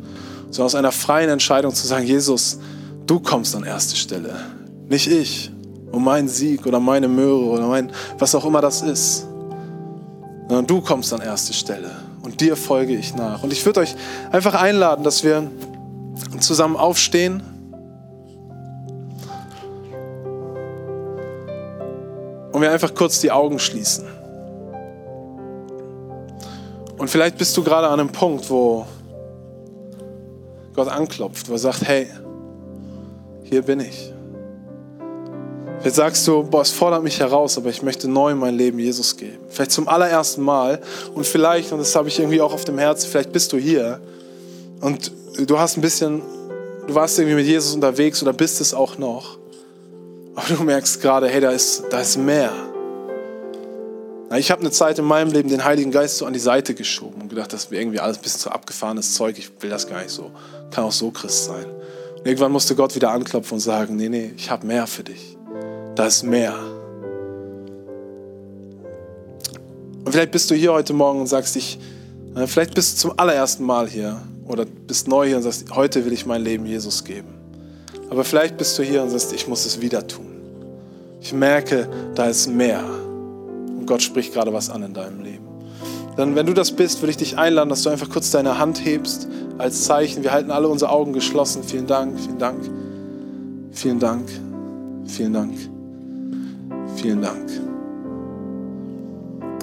sondern 0.50 0.66
aus 0.66 0.76
einer 0.76 0.92
freien 0.92 1.30
Entscheidung 1.30 1.74
zu 1.74 1.86
sagen, 1.86 2.06
Jesus, 2.06 2.60
du 3.06 3.20
kommst 3.20 3.56
an 3.56 3.64
erste 3.64 3.96
Stelle, 3.96 4.34
nicht 4.88 5.08
ich 5.08 5.52
und 5.92 6.04
mein 6.04 6.28
Sieg 6.28 6.66
oder 6.66 6.80
meine 6.80 7.08
Möhre 7.08 7.44
oder 7.46 7.68
mein, 7.68 7.92
was 8.18 8.34
auch 8.34 8.46
immer 8.46 8.62
das 8.62 8.82
ist, 8.82 9.28
sondern 10.48 10.68
du 10.68 10.82
kommst 10.82 11.14
an 11.14 11.22
erste 11.22 11.54
Stelle 11.54 11.92
und 12.24 12.42
dir 12.42 12.56
folge 12.56 12.96
ich 12.96 13.16
nach. 13.16 13.44
Und 13.44 13.54
ich 13.54 13.66
würde 13.66 13.82
euch 13.82 13.96
einfach 14.32 14.54
einladen, 14.56 15.04
dass 15.04 15.24
wir 15.24 15.50
zusammen 16.40 16.76
aufstehen 16.76 17.44
und 22.62 22.68
wir 22.68 22.74
einfach 22.74 22.94
kurz 22.94 23.20
die 23.20 23.32
Augen 23.32 23.58
schließen. 23.58 24.06
Und 27.00 27.10
vielleicht 27.10 27.40
bist 27.40 27.58
du 27.58 27.64
gerade 27.64 27.88
an 27.88 28.00
einem 28.00 28.12
Punkt, 28.12 28.48
wo 28.52 28.86
Gott 30.76 30.88
anklopft, 30.88 31.50
wo 31.50 31.54
er 31.54 31.58
sagt, 31.58 31.82
hey, 31.88 32.06
hier 33.42 33.64
bin 33.64 33.80
ich. 33.80 34.14
Vielleicht 35.80 35.96
sagst 35.96 36.28
du, 36.28 36.44
boah, 36.44 36.62
es 36.62 36.70
fordert 36.70 37.02
mich 37.02 37.20
heraus, 37.20 37.58
aber 37.58 37.72
ich 37.72 37.82
möchte 37.82 38.08
neu 38.08 38.36
mein 38.36 38.54
Leben 38.54 38.78
Jesus 38.78 39.18
geben. 39.18 39.40
Vielleicht 39.50 39.72
zum 39.72 39.88
allerersten 39.88 40.44
Mal 40.44 40.82
und 41.16 41.26
vielleicht, 41.26 41.72
und 41.72 41.80
das 41.80 41.96
habe 41.96 42.10
ich 42.10 42.20
irgendwie 42.20 42.42
auch 42.42 42.54
auf 42.54 42.66
dem 42.66 42.78
Herzen, 42.78 43.10
vielleicht 43.10 43.32
bist 43.32 43.52
du 43.54 43.58
hier 43.58 44.00
und 44.82 45.12
du 45.36 45.58
hast 45.58 45.78
ein 45.78 45.82
bisschen, 45.82 46.22
du 46.86 46.94
warst 46.94 47.18
irgendwie 47.18 47.38
mit 47.38 47.48
Jesus 47.48 47.74
unterwegs 47.74 48.22
oder 48.22 48.34
bist 48.34 48.62
es 48.62 48.76
auch 48.76 49.00
noch. 49.00 49.41
Aber 50.36 50.56
du 50.56 50.64
merkst 50.64 51.02
gerade, 51.02 51.28
hey, 51.28 51.42
da 51.42 51.52
ist, 51.52 51.84
da 51.90 52.00
ist 52.00 52.18
mehr. 52.18 52.52
Ich 54.38 54.50
habe 54.50 54.62
eine 54.62 54.72
Zeit 54.72 54.98
in 54.98 55.04
meinem 55.04 55.32
Leben 55.32 55.50
den 55.50 55.66
Heiligen 55.66 55.92
Geist 55.92 56.18
so 56.18 56.26
an 56.26 56.32
die 56.32 56.40
Seite 56.40 56.74
geschoben 56.74 57.24
und 57.24 57.28
gedacht, 57.28 57.52
das 57.52 57.70
wäre 57.70 57.82
irgendwie 57.82 58.00
alles 58.00 58.18
ein 58.18 58.24
bisschen 58.24 58.40
zu 58.40 58.50
abgefahrenes 58.50 59.14
Zeug. 59.14 59.38
Ich 59.38 59.52
will 59.60 59.70
das 59.70 59.88
gar 59.88 60.02
nicht 60.02 60.12
so. 60.12 60.32
Kann 60.72 60.86
auch 60.86 60.92
so 60.94 61.12
Christ 61.12 61.46
sein. 61.46 61.66
Und 62.18 62.26
irgendwann 62.26 62.54
musste 62.54 62.76
Gott 62.76 62.96
wieder 62.96 63.12
anklopfen 63.12 63.56
und 63.56 63.60
sagen, 63.60 63.98
nee, 63.98 64.08
nee, 64.08 64.32
ich 64.38 64.50
habe 64.50 64.66
mehr 64.66 64.88
für 64.88 65.04
dich. 65.04 65.38
Da 65.96 66.06
ist 66.06 66.24
mehr. 66.24 66.58
Und 70.06 70.12
vielleicht 70.14 70.32
bist 70.32 70.50
du 70.50 70.56
hier 70.56 70.72
heute 70.72 70.94
Morgen 70.94 71.20
und 71.20 71.28
sagst, 71.28 71.58
ich, 71.58 71.78
vielleicht 72.46 72.74
bist 72.74 72.94
du 72.94 73.10
zum 73.10 73.20
allerersten 73.20 73.66
Mal 73.66 73.90
hier 73.90 74.22
oder 74.48 74.64
bist 74.66 75.10
neu 75.10 75.28
hier 75.28 75.38
und 75.38 75.44
sagst, 75.44 75.76
heute 75.76 76.06
will 76.06 76.14
ich 76.14 76.26
mein 76.26 76.42
Leben 76.42 76.66
Jesus 76.66 77.04
geben. 77.04 77.41
Aber 78.12 78.26
vielleicht 78.26 78.58
bist 78.58 78.78
du 78.78 78.84
hier 78.84 79.02
und 79.02 79.10
sagst, 79.10 79.32
ich 79.32 79.48
muss 79.48 79.66
es 79.66 79.80
wieder 79.80 80.06
tun. 80.06 80.26
Ich 81.22 81.32
merke, 81.32 81.88
da 82.14 82.26
ist 82.26 82.48
mehr. 82.48 82.84
Und 82.84 83.86
Gott 83.88 84.02
spricht 84.02 84.34
gerade 84.34 84.52
was 84.52 84.70
an 84.70 84.84
in 84.84 84.94
deinem 84.94 85.22
Leben. 85.22 85.46
Dann, 86.18 86.36
wenn 86.36 86.46
du 86.46 86.54
das 86.54 86.74
bist, 86.74 87.02
würde 87.02 87.12
ich 87.12 87.18
dich 87.18 87.38
einladen, 87.38 87.70
dass 87.70 87.84
du 87.84 87.90
einfach 87.90 88.10
kurz 88.10 88.30
deine 88.30 88.60
Hand 88.60 88.84
hebst 88.84 89.30
als 89.58 89.86
Zeichen. 89.86 90.24
Wir 90.24 90.34
halten 90.34 90.52
alle 90.52 90.68
unsere 90.68 90.92
Augen 90.92 91.14
geschlossen. 91.14 91.64
Vielen 91.64 91.88
Dank, 91.88 92.20
vielen 92.20 92.38
Dank, 92.38 92.70
vielen 93.72 94.00
Dank, 94.00 94.30
vielen 95.06 95.32
Dank, 95.32 95.54
vielen 96.98 97.22
Dank. 97.22 97.50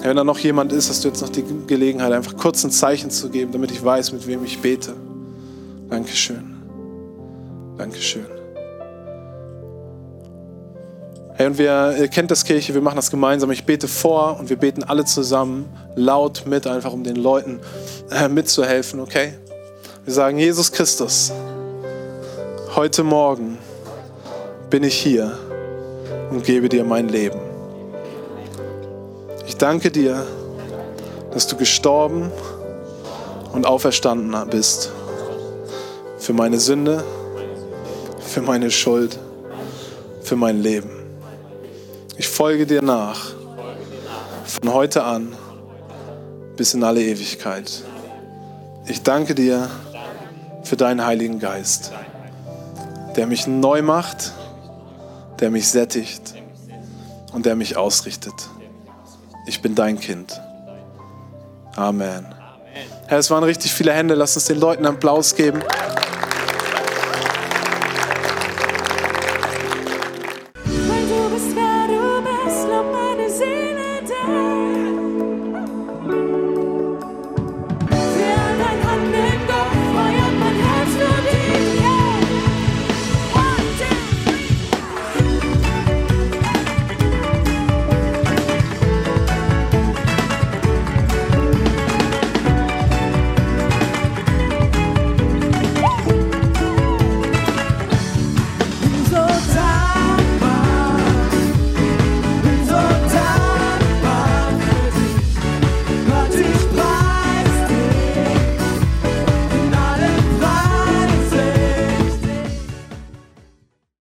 Wenn 0.01 0.15
da 0.15 0.23
noch 0.23 0.39
jemand 0.39 0.73
ist, 0.73 0.89
hast 0.89 1.03
du 1.03 1.09
jetzt 1.09 1.21
noch 1.21 1.29
die 1.29 1.43
Gelegenheit, 1.67 2.13
einfach 2.13 2.35
kurz 2.35 2.63
ein 2.63 2.71
Zeichen 2.71 3.11
zu 3.11 3.29
geben, 3.29 3.51
damit 3.51 3.69
ich 3.69 3.85
weiß, 3.85 4.11
mit 4.11 4.25
wem 4.25 4.43
ich 4.43 4.57
bete. 4.57 4.93
Dankeschön. 5.87 6.55
Dankeschön. 7.77 8.38
Hey, 11.39 11.47
und 11.47 11.57
wir, 11.57 11.95
ihr 11.97 12.09
kennt 12.09 12.29
das 12.31 12.43
Kirche, 12.43 12.73
wir 12.73 12.81
machen 12.81 12.97
das 12.97 13.09
gemeinsam. 13.09 13.49
Ich 13.51 13.63
bete 13.63 13.87
vor 13.87 14.37
und 14.41 14.49
wir 14.49 14.57
beten 14.57 14.83
alle 14.83 15.05
zusammen 15.05 15.69
laut 15.95 16.43
mit, 16.45 16.67
einfach 16.67 16.91
um 16.91 17.05
den 17.05 17.15
Leuten 17.15 17.61
äh, 18.11 18.27
mitzuhelfen, 18.27 18.99
okay? 18.99 19.35
Wir 20.03 20.13
sagen, 20.13 20.37
Jesus 20.37 20.69
Christus, 20.69 21.31
heute 22.75 23.03
Morgen 23.05 23.57
bin 24.69 24.83
ich 24.83 24.95
hier 24.95 25.39
und 26.29 26.43
gebe 26.43 26.67
dir 26.67 26.83
mein 26.83 27.07
Leben. 27.07 27.39
Ich 29.47 29.55
danke 29.55 29.91
dir, 29.91 30.27
dass 31.31 31.47
du 31.47 31.55
gestorben 31.55 32.33
und 33.53 33.65
auferstanden 33.65 34.35
bist 34.49 34.91
für 36.17 36.33
meine 36.33 36.59
Sünde, 36.59 37.01
für 38.19 38.41
meine 38.41 38.69
Schuld, 38.69 39.17
für 40.21 40.35
mein 40.35 40.61
Leben. 40.61 40.98
Ich 42.19 42.27
folge 42.27 42.65
dir 42.65 42.81
nach, 42.81 43.31
von 44.43 44.73
heute 44.73 45.05
an 45.05 45.37
bis 46.57 46.73
in 46.73 46.83
alle 46.83 47.01
Ewigkeit. 47.01 47.71
Ich 48.87 49.03
danke 49.03 49.33
dir 49.33 49.69
für 50.63 50.75
deinen 50.75 51.05
Heiligen 51.05 51.39
Geist, 51.39 51.93
der 53.15 53.25
mich 53.25 53.47
neu 53.47 53.81
macht, 53.83 54.33
der 55.39 55.49
mich 55.49 55.69
sättigt 55.69 56.35
und 57.31 57.45
der 57.45 57.55
mich 57.55 57.77
ausrichtet. 57.77 58.33
Ich 59.47 59.61
bin 59.61 59.73
dein 59.73 59.97
Kind. 59.97 60.41
Amen. 61.77 62.25
Herr, 63.07 63.19
es 63.19 63.31
waren 63.31 63.45
richtig 63.45 63.73
viele 63.73 63.93
Hände. 63.93 64.13
Lass 64.13 64.35
uns 64.35 64.43
den 64.43 64.59
Leuten 64.59 64.85
einen 64.85 64.95
Applaus 64.95 65.35
geben. 65.35 65.63